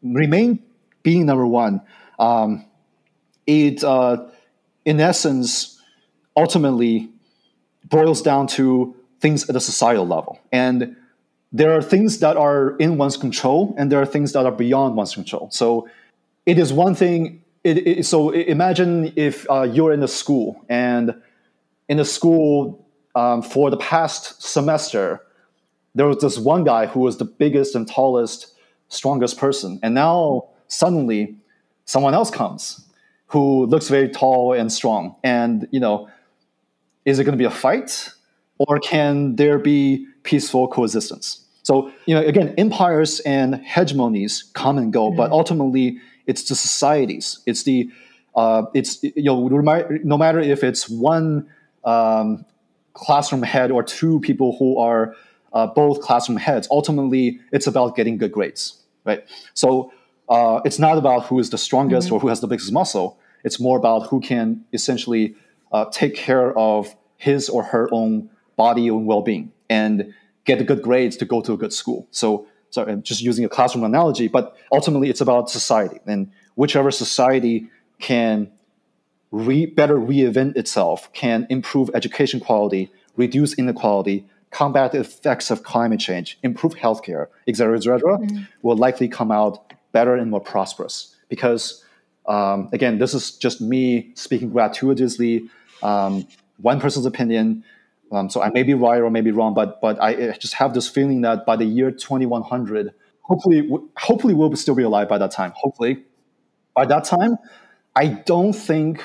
[0.03, 0.59] remain
[1.05, 1.83] being number one,
[2.19, 2.67] um,
[3.47, 4.25] it uh,
[4.85, 5.81] in essence
[6.37, 7.09] ultimately
[7.85, 10.41] boils down to things at a societal level.
[10.53, 10.97] And
[11.53, 14.97] there are things that are in one's control, and there are things that are beyond
[14.97, 15.49] one's control.
[15.53, 15.89] So
[16.47, 17.43] it is one thing.
[17.63, 21.15] It, it, so imagine if uh, you're in a school, and
[21.89, 22.85] in the school
[23.15, 25.21] um, for the past semester,
[25.95, 28.53] there was this one guy who was the biggest and tallest,
[28.89, 29.79] strongest person.
[29.83, 31.37] And now suddenly
[31.85, 32.85] someone else comes
[33.27, 35.17] who looks very tall and strong.
[35.23, 36.09] And, you know,
[37.05, 38.11] is it going to be a fight
[38.59, 41.45] or can there be peaceful coexistence?
[41.63, 45.17] So, you know, again, empires and hegemonies come and go, mm-hmm.
[45.17, 47.41] but ultimately it's the societies.
[47.47, 47.91] It's the,
[48.37, 51.49] uh, it's, you know, no matter if it's one
[51.85, 52.45] um,
[52.95, 55.15] classroom head or two people who are
[55.53, 56.67] uh, both classroom heads.
[56.71, 59.25] Ultimately, it's about getting good grades, right?
[59.55, 59.93] So
[60.29, 62.17] uh, it's not about who is the strongest mm-hmm.
[62.17, 63.19] or who has the biggest muscle.
[63.45, 65.35] It's more about who can essentially
[65.73, 70.15] uh, take care of his or her own body and well-being and
[70.45, 72.07] get the good grades to go to a good school.
[72.11, 76.91] So, sorry, I'm just using a classroom analogy, but ultimately, it's about society and whichever
[76.91, 77.69] society
[77.99, 78.51] can
[79.31, 85.99] re- better reinvent itself, can improve education quality, reduce inequality, combat the effects of climate
[85.99, 88.43] change, improve healthcare, etc., etc., mm-hmm.
[88.63, 89.64] will likely come out
[89.95, 91.17] better and more prosperous.
[91.31, 91.83] Because
[92.27, 95.49] um, again, this is just me speaking gratuitously,
[95.83, 96.27] um,
[96.59, 97.65] one person's opinion.
[98.13, 100.75] Um, so I may be right or may be wrong, but but I just have
[100.75, 102.93] this feeling that by the year 2100,
[103.23, 105.53] hopefully, hopefully we'll still be alive by that time.
[105.57, 106.05] Hopefully,
[106.75, 107.39] by that time,
[107.97, 109.03] I don't think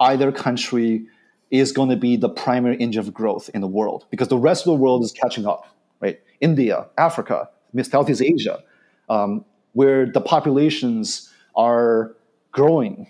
[0.00, 1.06] either country
[1.50, 4.66] is going to be the primary engine of growth in the world because the rest
[4.66, 5.66] of the world is catching up,
[6.00, 6.20] right?
[6.40, 7.48] India, Africa,
[7.82, 8.62] Southeast Asia,
[9.08, 9.44] um,
[9.78, 12.16] where the populations are
[12.50, 13.06] growing,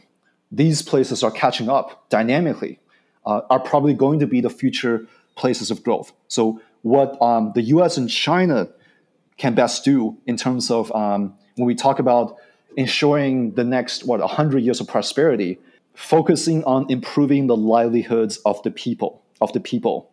[0.52, 2.78] these places are catching up dynamically,
[3.24, 6.12] uh, are probably going to be the future places of growth.
[6.28, 8.68] So, what um, the US and China
[9.38, 11.20] can best do in terms of um,
[11.56, 12.36] when we talk about
[12.76, 15.58] ensuring the next, what, 100 years of prosperity,
[15.94, 20.10] focusing on improving the livelihoods of the people of the people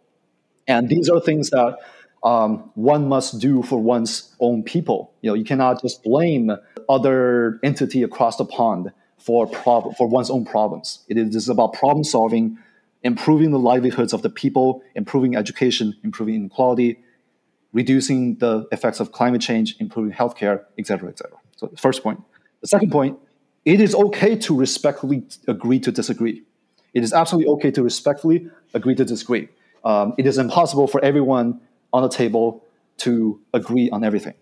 [0.68, 1.78] and these are things that
[2.24, 6.51] um, one must do for one's own people you know you cannot just blame
[6.89, 12.03] other entity across the pond for problem for one's own problems it is about problem
[12.03, 12.57] solving
[13.03, 16.99] improving the livelihoods of the people improving education improving inequality
[17.74, 22.22] reducing the effects of climate change improving healthcare etc etc so the first point
[22.61, 23.18] the second point
[23.66, 26.43] it is okay to respectfully agree to disagree.
[26.93, 29.49] It is absolutely okay to respectfully agree to disagree.
[29.84, 31.59] Um, it is impossible for everyone
[31.96, 32.64] on the table
[32.98, 34.34] to agree on everything.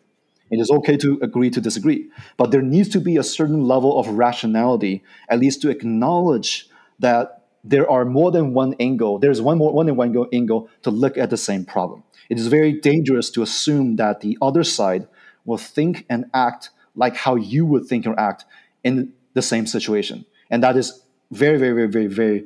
[0.49, 3.99] It is okay to agree to disagree, but there needs to be a certain level
[3.99, 6.67] of rationality, at least to acknowledge
[6.99, 9.19] that there are more than one angle.
[9.19, 12.03] There's one more one than one angle to look at the same problem.
[12.29, 15.07] It is very dangerous to assume that the other side
[15.45, 18.45] will think and act like how you would think or act
[18.83, 20.25] in the same situation.
[20.49, 22.45] And that is very, very, very, very, very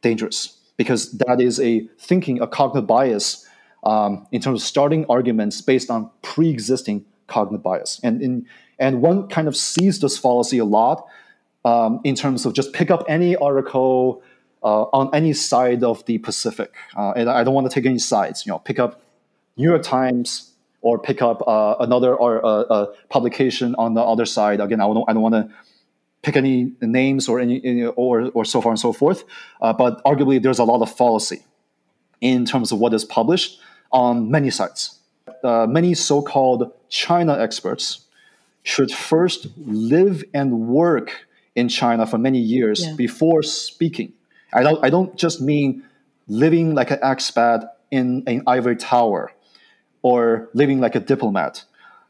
[0.00, 3.46] dangerous because that is a thinking, a cognitive bias
[3.84, 8.00] um, in terms of starting arguments based on pre existing cognitive bias.
[8.02, 8.46] And, in,
[8.78, 11.06] and one kind of sees this fallacy a lot
[11.64, 14.22] um, in terms of just pick up any article
[14.62, 16.74] uh, on any side of the Pacific.
[16.96, 18.46] Uh, and I don't want to take any sides.
[18.46, 19.02] You know, pick up
[19.56, 24.26] New York Times or pick up uh, another or uh, uh, publication on the other
[24.26, 24.60] side.
[24.60, 25.48] Again, I don't, I don't want to
[26.22, 29.24] pick any names or any or or so far and so forth.
[29.60, 31.44] Uh, but arguably, there's a lot of fallacy
[32.20, 33.60] in terms of what is published
[33.92, 34.98] on many sites.
[35.44, 38.06] Uh, many so-called China experts
[38.62, 42.94] should first live and work in China for many years yeah.
[42.94, 44.12] before speaking.
[44.52, 44.84] I don't.
[44.84, 45.82] I don't just mean
[46.28, 49.32] living like an expat in an ivory tower
[50.02, 51.64] or living like a diplomat.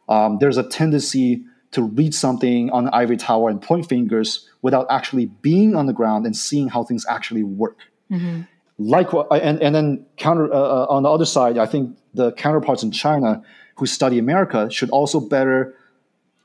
[0.08, 4.86] Um, there's a tendency to read something on the ivory tower and point fingers without
[4.90, 7.78] actually being on the ground and seeing how things actually work.
[8.10, 8.42] Mm-hmm.
[8.78, 12.82] Like, and, and then counter uh, uh, on the other side, I think the counterparts
[12.82, 13.42] in China
[13.76, 15.74] who study America should also better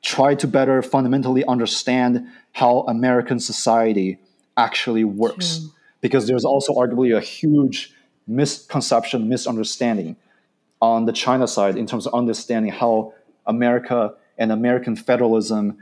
[0.02, 4.20] try to better fundamentally understand how American society
[4.56, 5.68] actually works.
[6.00, 7.92] Because there's also arguably a huge
[8.28, 10.16] misconception, misunderstanding
[10.82, 13.14] on the China side in terms of understanding how
[13.46, 15.78] America and American federalism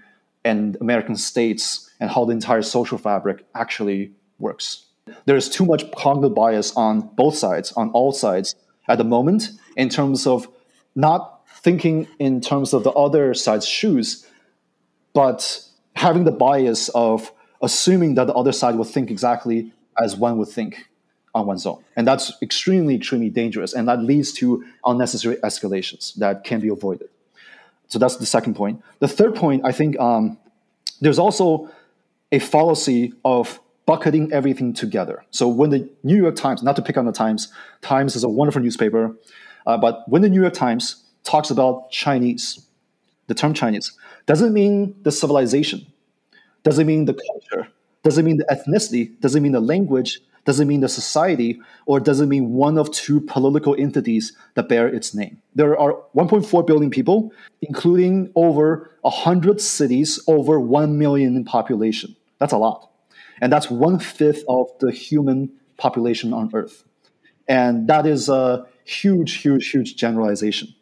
[0.45, 4.84] and American states and how the entire social fabric actually works.
[5.25, 8.55] There is too much cognitive bias on both sides, on all sides
[8.87, 10.47] at the moment, in terms of
[10.95, 14.27] not thinking in terms of the other side's shoes,
[15.13, 15.61] but
[15.95, 17.31] having the bias of
[17.61, 20.87] assuming that the other side will think exactly as one would think
[21.33, 21.83] on one's own.
[21.95, 23.73] And that's extremely, extremely dangerous.
[23.73, 27.09] And that leads to unnecessary escalations that can be avoided.
[27.87, 28.81] So that's the second point.
[28.99, 30.37] The third point, I think um,
[31.01, 31.69] there's also
[32.31, 35.23] a fallacy of bucketing everything together.
[35.31, 38.29] So when the New York Times, not to pick on the Times, Times is a
[38.29, 39.15] wonderful newspaper,
[39.65, 42.65] uh, but when the New York Times talks about Chinese,
[43.27, 43.91] the term Chinese,
[44.25, 45.85] doesn't mean the civilization,
[46.63, 47.67] doesn't mean the culture,
[48.03, 52.27] doesn't mean the ethnicity, doesn't mean the language, doesn't mean the society, or does it
[52.27, 55.41] mean one of two political entities that bear its name?
[55.55, 62.15] There are 1.4 billion people, including over 100 cities, over 1 million in population.
[62.39, 62.91] That's a lot.
[63.41, 66.83] And that's one fifth of the human population on Earth.
[67.47, 70.73] And that is a huge, huge, huge generalization.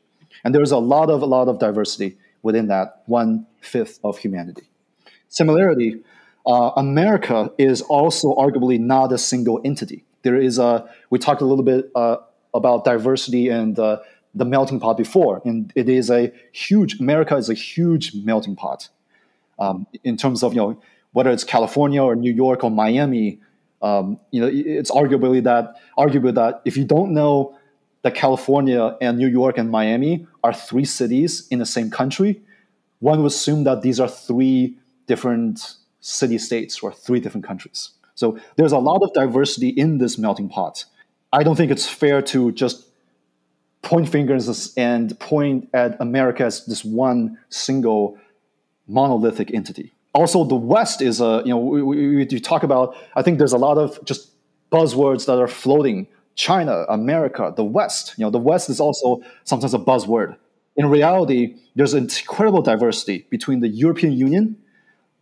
[0.44, 4.64] And there's a lot of a lot of diversity within that one fifth of humanity.
[5.30, 6.02] Similarly,
[6.46, 10.04] uh, America is also arguably not a single entity.
[10.24, 12.18] There is a, we talked a little bit uh,
[12.54, 14.00] about diversity and uh,
[14.36, 18.90] the melting pot before, and it is a huge, America is a huge melting pot
[19.60, 20.82] um, in terms of, you know,
[21.14, 23.40] whether it's California or New York or Miami,
[23.82, 27.58] um, you know, it's arguably that, arguably that if you don't know
[28.02, 32.42] that California and New York and Miami are three cities in the same country,
[33.00, 37.92] one would assume that these are three different city states or three different countries.
[38.16, 40.86] So there's a lot of diversity in this melting pot.
[41.32, 42.86] I don't think it's fair to just
[43.82, 48.18] point fingers and point at America as this one single
[48.88, 49.92] monolithic entity.
[50.14, 53.54] Also, the West is a, you know, we, we, we talk about, I think there's
[53.54, 54.32] a lot of just
[54.72, 56.08] buzzwords that are floating.
[56.36, 58.16] China, America, the West.
[58.18, 60.36] You know, the West is also sometimes a buzzword.
[60.76, 64.58] In reality, there's incredible diversity between the European Union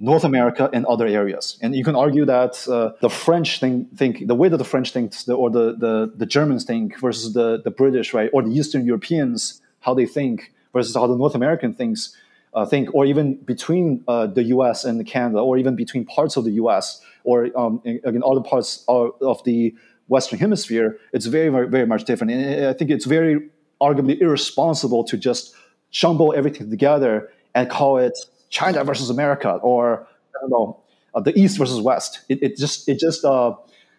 [0.02, 1.60] North America and other areas.
[1.62, 4.92] And you can argue that uh, the French think, think, the way that the French
[4.92, 8.84] think, or the, the, the Germans think versus the, the British, right, or the Eastern
[8.84, 12.18] Europeans, how they think versus how the North American thinks,
[12.54, 14.84] uh, think, or even between uh, the U.S.
[14.84, 17.02] and Canada, or even between parts of the U.S.
[17.24, 19.74] or um, in, in other parts of, of the
[20.08, 22.34] Western Hemisphere, it's very, very, very much different.
[22.34, 23.49] And I think it's very
[23.82, 25.56] arguably irresponsible to just
[25.89, 28.18] jumble everything together and call it
[28.49, 30.84] China versus America or I don't know
[31.14, 32.22] uh, the East versus West.
[32.30, 33.56] It, it just it just uh,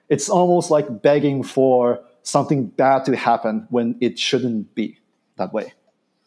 [0.09, 4.99] it's almost like begging for something bad to happen when it shouldn't be
[5.37, 5.73] that way.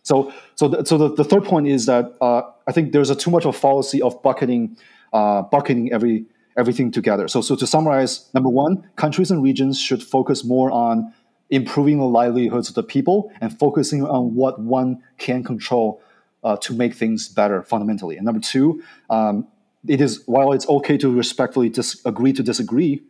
[0.05, 3.15] So so the, so the, the third point is that uh, I think there's a
[3.15, 4.77] too much of a fallacy of bucketing
[5.11, 6.25] uh, bucketing every
[6.55, 7.27] everything together.
[7.27, 11.11] So so to summarize, number one, countries and regions should focus more on
[11.49, 16.01] improving the livelihoods of the people and focusing on what one can control
[16.43, 18.15] uh, to make things better fundamentally.
[18.17, 19.47] And number two, um,
[19.87, 23.03] it is while it's okay to respectfully disagree to disagree,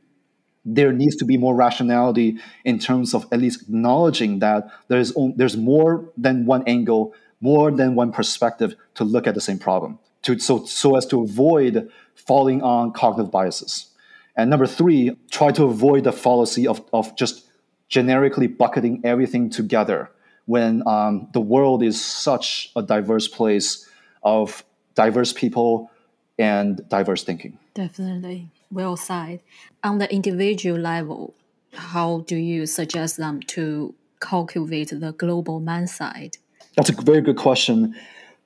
[0.65, 5.55] there needs to be more rationality in terms of at least acknowledging that there's there's
[5.55, 9.99] more than one angle, more than one perspective to look at the same problem.
[10.23, 13.91] To, so so as to avoid falling on cognitive biases.
[14.35, 17.45] And number three, try to avoid the fallacy of, of just
[17.87, 20.09] generically bucketing everything together
[20.45, 23.87] when um, the world is such a diverse place
[24.23, 24.63] of
[24.95, 25.91] diverse people
[26.37, 27.57] and diverse thinking.
[27.73, 28.49] Definitely.
[28.75, 29.39] Well said.
[29.85, 31.33] On the individual level,
[31.73, 36.37] how do you suggest them to cultivate the global mindset?
[36.75, 37.95] That's a very good question.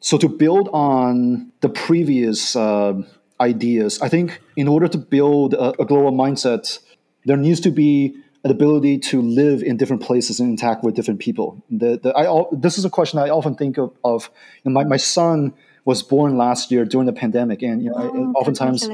[0.02, 3.02] So, to build on the previous uh,
[3.42, 6.78] ideas, I think in order to build a, a global mindset,
[7.26, 11.20] there needs to be an ability to live in different places and interact with different
[11.20, 11.62] people.
[11.72, 13.94] The, the, I, this is a question I often think of.
[14.04, 14.30] of
[14.64, 15.56] you know, my, my son
[15.90, 18.86] was born last year during the pandemic, and you know, oh, I, oftentimes,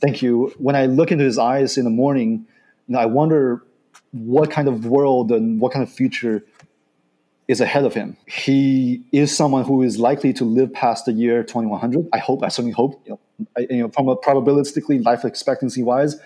[0.00, 0.54] thank you.
[0.58, 2.46] When I look into his eyes in the morning,
[2.86, 3.64] you know, I wonder
[4.12, 6.44] what kind of world and what kind of future
[7.48, 8.16] is ahead of him.
[8.26, 12.08] He is someone who is likely to live past the year 2100.
[12.12, 13.20] I hope, I certainly hope, you know,
[13.56, 16.20] I, you know from a probabilistically life expectancy wise,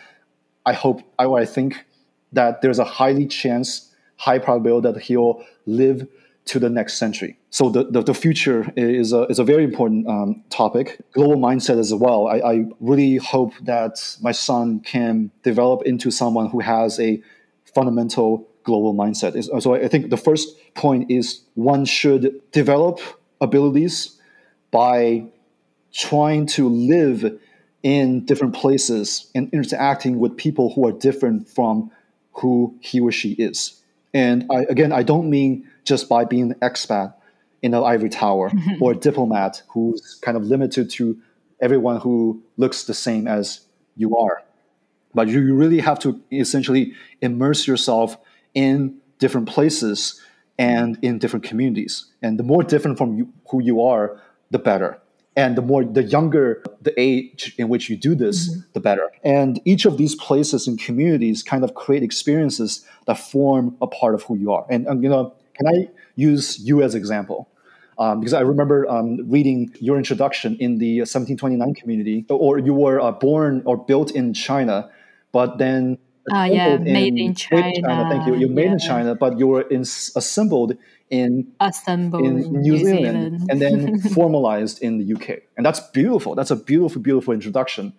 [0.67, 1.87] I hope, I, I think
[2.35, 6.07] that there's a highly chance, high probability that he'll live
[6.45, 7.39] to the next century.
[7.51, 11.01] So the, the, the future is a, is a very important um, topic.
[11.13, 12.27] Global mindset as well.
[12.27, 17.23] I, I really hope that my son can develop into someone who has a
[17.75, 19.63] fundamental global mindset.
[19.63, 23.01] So I think the first point is one should develop
[23.41, 24.19] abilities
[24.71, 25.27] by
[25.93, 27.39] trying to live
[27.83, 31.91] in different places and interacting with people who are different from
[32.35, 33.82] who he or she is.
[34.15, 37.15] And I, again, I don't mean just by being an expat
[37.63, 38.51] in an ivory tower
[38.81, 41.19] or a diplomat who's kind of limited to
[41.61, 43.61] everyone who looks the same as
[43.97, 44.43] you are.
[45.15, 48.17] But you really have to essentially immerse yourself
[48.55, 50.21] in different places
[50.59, 52.07] and in different communities.
[52.23, 55.02] And the more different from you, who you are, the better.
[55.35, 58.61] And the more, the younger the age in which you do this, mm-hmm.
[58.75, 59.11] the better.
[59.25, 64.15] And each of these places and communities kind of create experiences that form a part
[64.15, 64.67] of who you are.
[64.69, 67.49] And, and you know, can I use you as example?
[67.99, 73.01] Um, because I remember um, reading your introduction in the 1729 community, or you were
[73.01, 74.91] uh, born or built in China,
[75.31, 75.99] but then
[76.31, 77.67] uh, yeah, made in China.
[77.69, 78.09] In China.
[78.11, 78.35] Thank you.
[78.37, 78.73] You're made yeah.
[78.73, 80.77] in China, but you were in, assembled
[81.11, 83.51] in assembled in New, New Zealand, Zealand.
[83.51, 85.43] and then formalized in the UK.
[85.57, 86.35] And that's beautiful.
[86.35, 87.93] That's a beautiful, beautiful introduction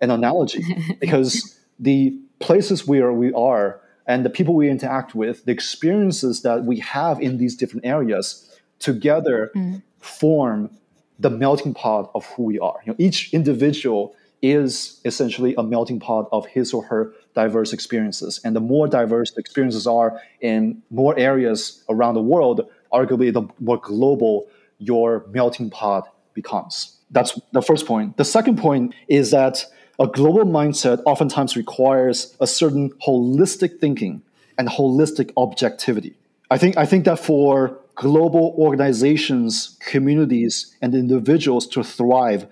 [0.00, 0.64] and analogy
[1.00, 6.64] because the places where we are and the people we interact with, the experiences that
[6.64, 9.82] we have in these different areas together mm.
[9.98, 10.70] form
[11.18, 12.76] the melting pot of who we are.
[12.84, 18.40] You know, each individual is essentially a melting pot of his or her diverse experiences.
[18.44, 23.42] And the more diverse the experiences are in more areas around the world, arguably the
[23.60, 26.96] more global your melting pot becomes.
[27.10, 28.16] That's the first point.
[28.16, 29.64] The second point is that
[29.98, 34.22] a global mindset oftentimes requires a certain holistic thinking
[34.56, 36.14] and holistic objectivity.
[36.50, 42.46] I think, I think that for global organizations, communities, and individuals to thrive,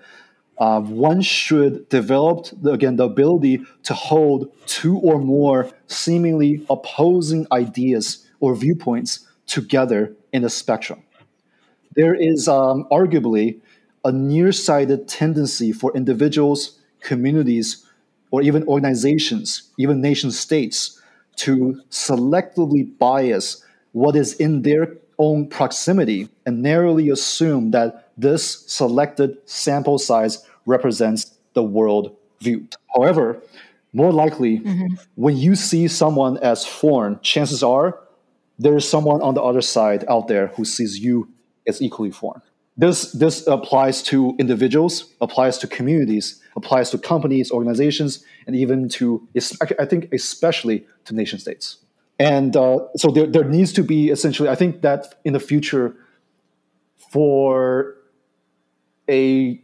[0.59, 7.47] uh, one should develop the, again the ability to hold two or more seemingly opposing
[7.51, 11.01] ideas or viewpoints together in a spectrum.
[11.95, 13.59] There is um, arguably
[14.03, 17.85] a nearsighted tendency for individuals, communities,
[18.31, 21.01] or even organizations, even nation states,
[21.37, 29.37] to selectively bias what is in their own proximity and narrowly assume that this selected
[29.45, 32.67] sample size represents the world view.
[32.95, 33.41] However,
[33.91, 34.93] more likely, mm-hmm.
[35.15, 37.99] when you see someone as foreign, chances are
[38.59, 41.27] there is someone on the other side out there who sees you
[41.65, 42.41] as equally foreign.
[42.77, 49.27] This, this applies to individuals, applies to communities, applies to companies, organizations, and even to,
[49.79, 51.77] I think, especially to nation states.
[52.19, 55.95] And uh, so there, there needs to be essentially, I think that in the future,
[57.11, 57.95] for
[59.09, 59.61] a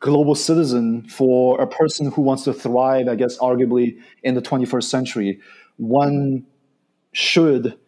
[0.00, 4.84] global citizen, for a person who wants to thrive, I guess, arguably in the 21st
[4.84, 5.40] century,
[5.76, 6.46] one
[7.12, 7.78] should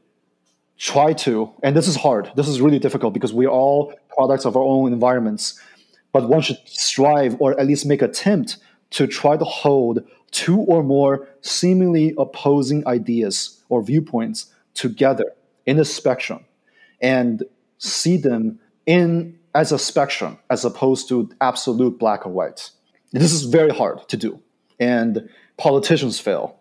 [0.78, 4.56] try to, and this is hard, this is really difficult because we're all products of
[4.56, 5.60] our own environments,
[6.12, 8.56] but one should strive or at least make attempt
[8.90, 15.32] to try to hold two or more seemingly opposing ideas or viewpoints together
[15.66, 16.44] in a spectrum
[17.00, 17.44] and
[17.78, 22.70] see them in as a spectrum as opposed to absolute black or white.
[23.12, 24.40] This is very hard to do.
[24.78, 26.58] And politicians fail,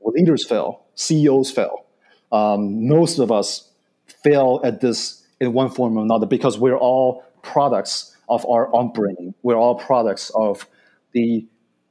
[0.00, 1.86] leaders fail, CEOs fail.
[2.30, 3.68] Um, most of us
[4.06, 9.34] fail at this in one form or another because we're all products of our upbringing.
[9.42, 10.66] We're all products of
[11.12, 11.44] the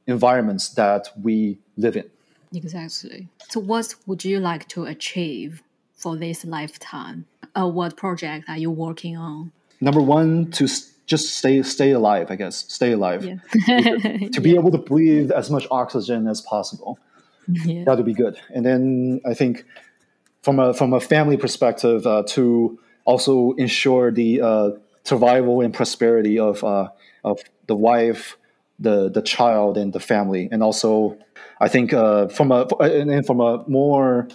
[0.06, 2.10] environments that we live in.
[2.54, 3.28] Exactly.
[3.48, 5.62] So, what would you like to achieve
[5.94, 7.26] for this lifetime?
[7.54, 9.52] Uh, what project are you working on?
[9.82, 10.68] Number one to
[11.06, 13.36] just stay stay alive i guess stay alive yeah.
[14.32, 14.58] to be yeah.
[14.58, 16.98] able to breathe as much oxygen as possible
[17.48, 17.84] yeah.
[17.84, 19.64] that would be good and then i think
[20.42, 24.70] from a from a family perspective uh, to also ensure the uh,
[25.04, 26.88] survival and prosperity of uh,
[27.24, 28.38] of the wife
[28.78, 31.18] the the child and the family and also
[31.60, 34.28] i think uh, from a and from a more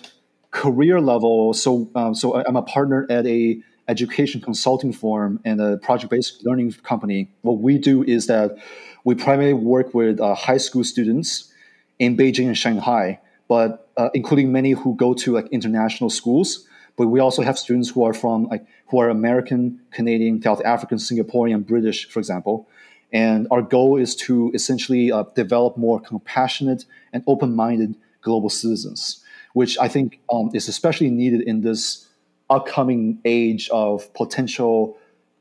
[0.52, 5.78] career level so um, so i'm a partner at a education consulting firm and a
[5.78, 8.58] project-based learning company, what we do is that
[9.04, 11.52] we primarily work with uh, high school students
[12.00, 16.68] in Beijing and Shanghai, but uh, including many who go to like international schools.
[16.98, 20.98] but we also have students who are from like who are American, Canadian, South African,
[20.98, 22.68] Singaporean, British, for example.
[23.14, 29.24] And our goal is to essentially uh, develop more compassionate and open-minded global citizens,
[29.54, 32.07] which I think um, is especially needed in this
[32.50, 34.98] upcoming age of potential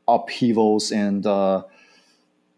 [0.09, 1.63] upheavals and uh,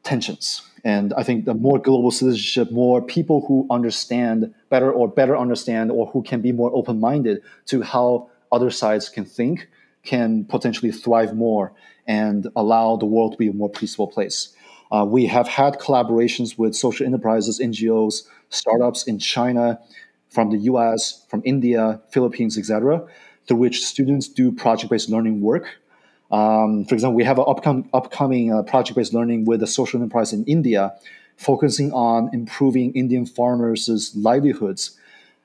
[0.03, 0.62] tensions.
[0.84, 5.90] And I think the more global citizenship, more people who understand better or better understand
[5.90, 9.68] or who can be more open minded to how other sides can think
[10.05, 11.72] can potentially thrive more
[12.07, 14.55] and allow the world to be a more peaceful place.
[14.90, 19.78] Uh, we have had collaborations with social enterprises, NGOs, startups in China,
[20.30, 23.07] from the US, from India, Philippines, etc.,
[23.49, 25.78] through which students do project based learning work
[26.30, 30.32] um, for example, we have an upcom- upcoming uh, project-based learning with a social enterprise
[30.32, 30.94] in India,
[31.36, 34.96] focusing on improving Indian farmers' livelihoods.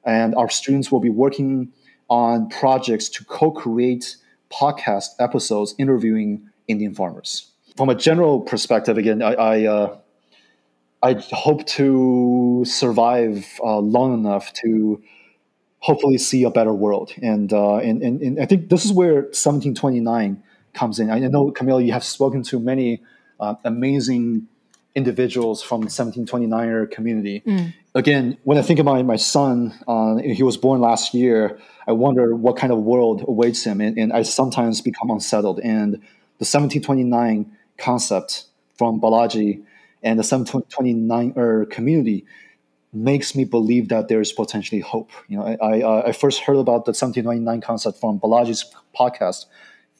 [0.04, 1.72] And our students will be working
[2.10, 4.18] on projects to co-create
[4.52, 7.50] podcast episodes interviewing Indian farmers.
[7.78, 9.98] From a general perspective, again, I, I, uh,
[11.02, 15.02] I hope to survive uh, long enough to
[15.84, 17.12] hopefully see a better world.
[17.22, 20.42] And, uh, and, and, and I think this is where 1729
[20.74, 21.12] comes in.
[21.12, 23.04] I know, Camille, you have spoken to many
[23.38, 24.48] uh, amazing
[24.96, 27.44] individuals from the 1729er community.
[27.46, 27.74] Mm.
[27.96, 32.34] Again, when I think about my son, uh, he was born last year, I wonder
[32.34, 33.82] what kind of world awaits him.
[33.82, 35.60] And, and I sometimes become unsettled.
[35.60, 35.96] And
[36.40, 38.46] the 1729 concept
[38.78, 39.64] from Balaji
[40.02, 42.26] and the 1729er community
[42.94, 45.12] makes me believe that there's potentially hope.
[45.28, 49.46] You know, I, I, I first heard about the 1729 concept from Balaji's podcast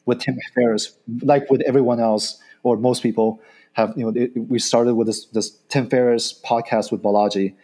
[0.06, 3.40] with Tim Ferriss, like with everyone else or most people
[3.72, 7.54] have, you know, it, we started with this, this Tim Ferriss podcast with Balaji,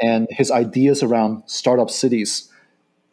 [0.00, 2.50] and his ideas around startup cities,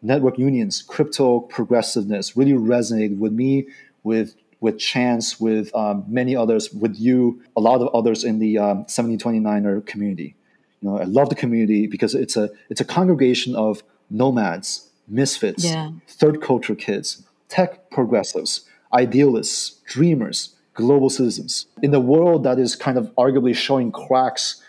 [0.02, 3.68] network unions, crypto progressiveness really resonated with me,
[4.04, 8.58] with with Chance, with um, many others, with you, a lot of others in the
[8.58, 10.36] um, 1729er community.
[10.82, 15.66] You know, I love the community because it's a it's a congregation of nomads, misfits,
[15.66, 15.92] yeah.
[16.08, 21.66] third culture kids, tech progressives, idealists, dreamers, global citizens.
[21.82, 24.62] In the world that is kind of arguably showing cracks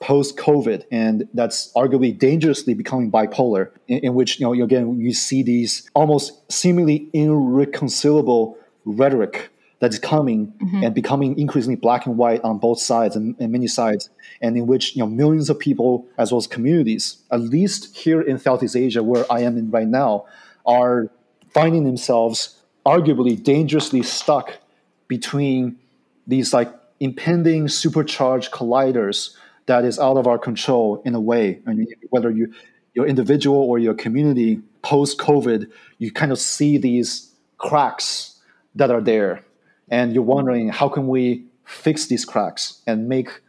[0.00, 5.12] post COVID, and that's arguably dangerously becoming bipolar, in, in, which you know again you
[5.12, 9.50] see these almost seemingly irreconcilable rhetoric
[9.80, 10.84] that's coming mm-hmm.
[10.84, 14.10] and becoming increasingly black and white on both sides and, and, many sides,
[14.40, 18.20] and in which you know millions of people as well as communities, at least here
[18.20, 20.26] in Southeast Asia where I am in right now,
[20.66, 21.10] are
[21.50, 24.58] finding themselves arguably dangerously stuck
[25.06, 25.78] between
[26.26, 29.34] these like impending supercharged colliders
[29.66, 31.60] that is out of our control in a way.
[31.66, 32.52] I mean, whether you
[32.94, 38.40] your individual or your community post COVID, you kind of see these cracks
[38.74, 39.44] that are there,
[39.90, 43.40] and you're wondering how can we fix these cracks and make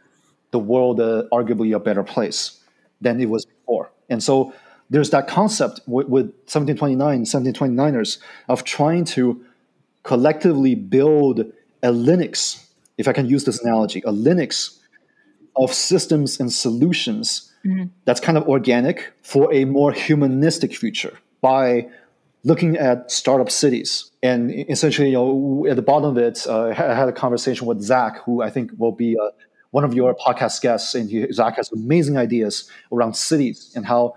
[0.50, 2.60] the world uh, arguably a better place
[3.00, 3.90] than it was before.
[4.08, 4.52] And so
[4.90, 8.18] there's that concept with, with 1729, 1729ers
[8.48, 9.44] of trying to
[10.02, 11.40] collectively build
[11.82, 12.66] a Linux,
[12.98, 14.78] if I can use this analogy, a Linux
[15.56, 17.84] of systems and solutions mm-hmm.
[18.04, 21.88] that's kind of organic for a more humanistic future by
[22.44, 24.10] looking at startup cities.
[24.22, 27.80] And essentially, you know, at the bottom of it, uh, I had a conversation with
[27.80, 29.30] Zach, who I think will be uh,
[29.70, 30.94] one of your podcast guests.
[30.94, 34.14] And he, Zach has amazing ideas around cities and how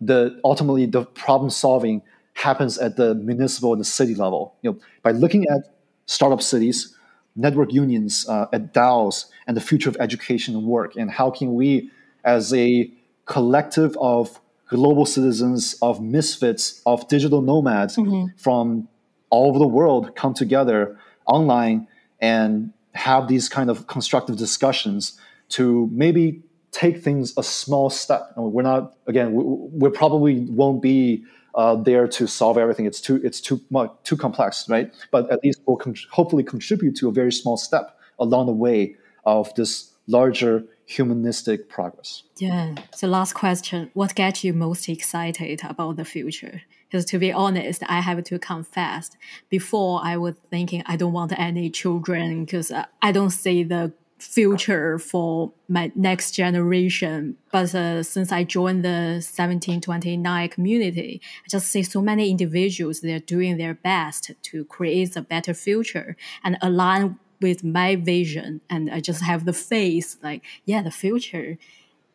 [0.00, 2.02] the ultimately the problem solving
[2.34, 4.54] happens at the municipal and the city level.
[4.62, 5.74] You know, by looking at
[6.06, 6.94] startup cities,
[7.34, 11.54] network unions, uh, at DAOs, and the future of education and work, and how can
[11.54, 11.90] we,
[12.24, 12.90] as a
[13.24, 18.36] collective of global citizens, of misfits, of digital nomads mm-hmm.
[18.36, 18.88] from
[19.30, 21.86] all over the world, come together online
[22.20, 25.18] and have these kind of constructive discussions
[25.48, 28.32] to maybe take things a small step.
[28.36, 29.32] We're not again.
[29.32, 31.24] We, we probably won't be
[31.54, 32.86] uh, there to solve everything.
[32.86, 34.92] It's too it's too much too complex, right?
[35.10, 38.96] But at least we'll con- hopefully contribute to a very small step along the way
[39.24, 42.22] of this larger humanistic progress.
[42.38, 42.74] Yeah.
[42.94, 46.62] So last question: What gets you most excited about the future?
[46.88, 49.10] Because to be honest, I have to confess,
[49.50, 52.72] before I was thinking I don't want any children because
[53.02, 57.36] I don't see the future for my next generation.
[57.52, 63.20] But uh, since I joined the 1729 community, I just see so many individuals, they're
[63.20, 68.60] doing their best to create a better future and align with my vision.
[68.68, 71.58] And I just have the faith like, yeah, the future.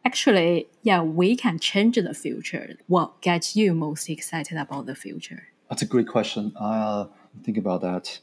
[0.03, 2.75] Actually, yeah, we can change the future.
[2.87, 5.47] What gets you most excited about the future?
[5.69, 6.53] That's a great question.
[6.59, 7.05] Uh,
[7.43, 8.19] think about that.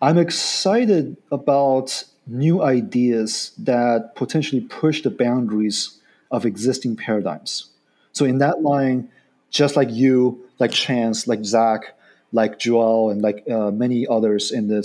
[0.00, 6.00] I'm excited about new ideas that potentially push the boundaries
[6.30, 7.70] of existing paradigms.
[8.12, 9.10] So in that line,
[9.50, 11.96] just like you, like Chance, like Zach,
[12.32, 14.82] like Joel, and like uh, many others in the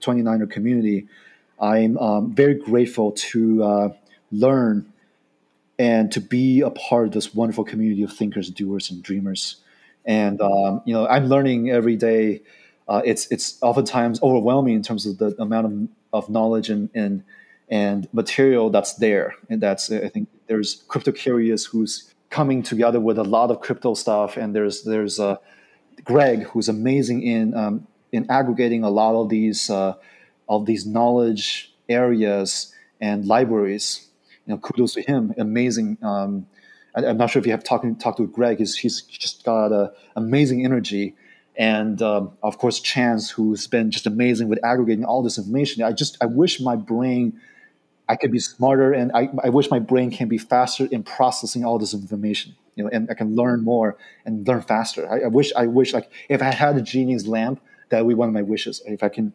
[0.00, 1.08] 1729er community,
[1.60, 3.88] I'm um, very grateful to uh,
[4.32, 4.92] learn
[5.78, 9.56] and to be a part of this wonderful community of thinkers, doers, and dreamers.
[10.04, 12.42] And um, you know, I'm learning every day.
[12.88, 17.22] Uh, it's it's oftentimes overwhelming in terms of the amount of, of knowledge and, and
[17.68, 19.34] and material that's there.
[19.48, 23.94] And that's I think there's crypto curious who's coming together with a lot of crypto
[23.94, 25.36] stuff, and there's there's uh,
[26.04, 29.94] Greg who's amazing in um, in aggregating a lot of these uh,
[30.48, 34.08] of these knowledge areas and libraries.
[34.46, 35.34] You know, kudos to him.
[35.38, 35.98] Amazing.
[36.02, 36.46] Um,
[36.94, 38.58] I, am not sure if you have talked talked to Greg.
[38.58, 41.14] He's he's just got a amazing energy,
[41.56, 45.82] and um, of course Chance, who's been just amazing with aggregating all this information.
[45.82, 47.40] I just I wish my brain.
[48.08, 51.64] I could be smarter, and I, I wish my brain can be faster in processing
[51.64, 52.56] all this information.
[52.74, 55.08] You know, and I can learn more and learn faster.
[55.08, 57.60] I, I wish I wish like if I had a genie's lamp,
[57.90, 58.82] that would be one of my wishes.
[58.86, 59.32] If I can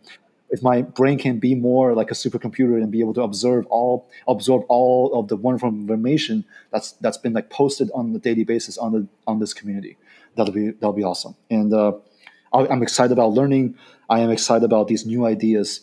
[0.49, 4.09] if my brain can be more like a supercomputer and be able to observe all
[4.27, 8.77] absorb all of the wonderful information that's that's been like posted on a daily basis
[8.77, 9.97] on the on this community
[10.35, 11.35] that'll be that'll be awesome.
[11.49, 11.93] And uh,
[12.53, 13.75] i'm excited about learning.
[14.09, 15.81] I am excited about these new ideas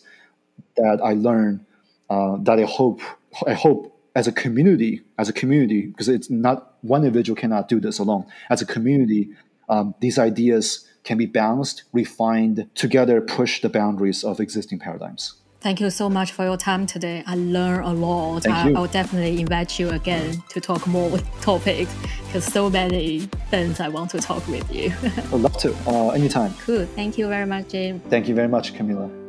[0.77, 1.65] that i learn
[2.09, 3.01] uh, that i hope
[3.45, 7.79] i hope as a community as a community because it's not one individual cannot do
[7.79, 8.25] this alone.
[8.49, 9.31] As a community
[9.69, 15.35] um, these ideas can be balanced, refined, together push the boundaries of existing paradigms.
[15.63, 17.23] Thank you so much for your time today.
[17.25, 18.43] I learned a lot.
[18.43, 18.75] Thank I, you.
[18.75, 23.19] I'll definitely invite you again to talk more with topics because so many
[23.49, 24.91] things I want to talk with you.
[25.03, 25.73] I'd love to.
[25.87, 26.53] Uh, anytime.
[26.65, 26.85] Cool.
[26.85, 28.01] Thank you very much, Jim.
[28.09, 29.22] Thank you very much, Camila.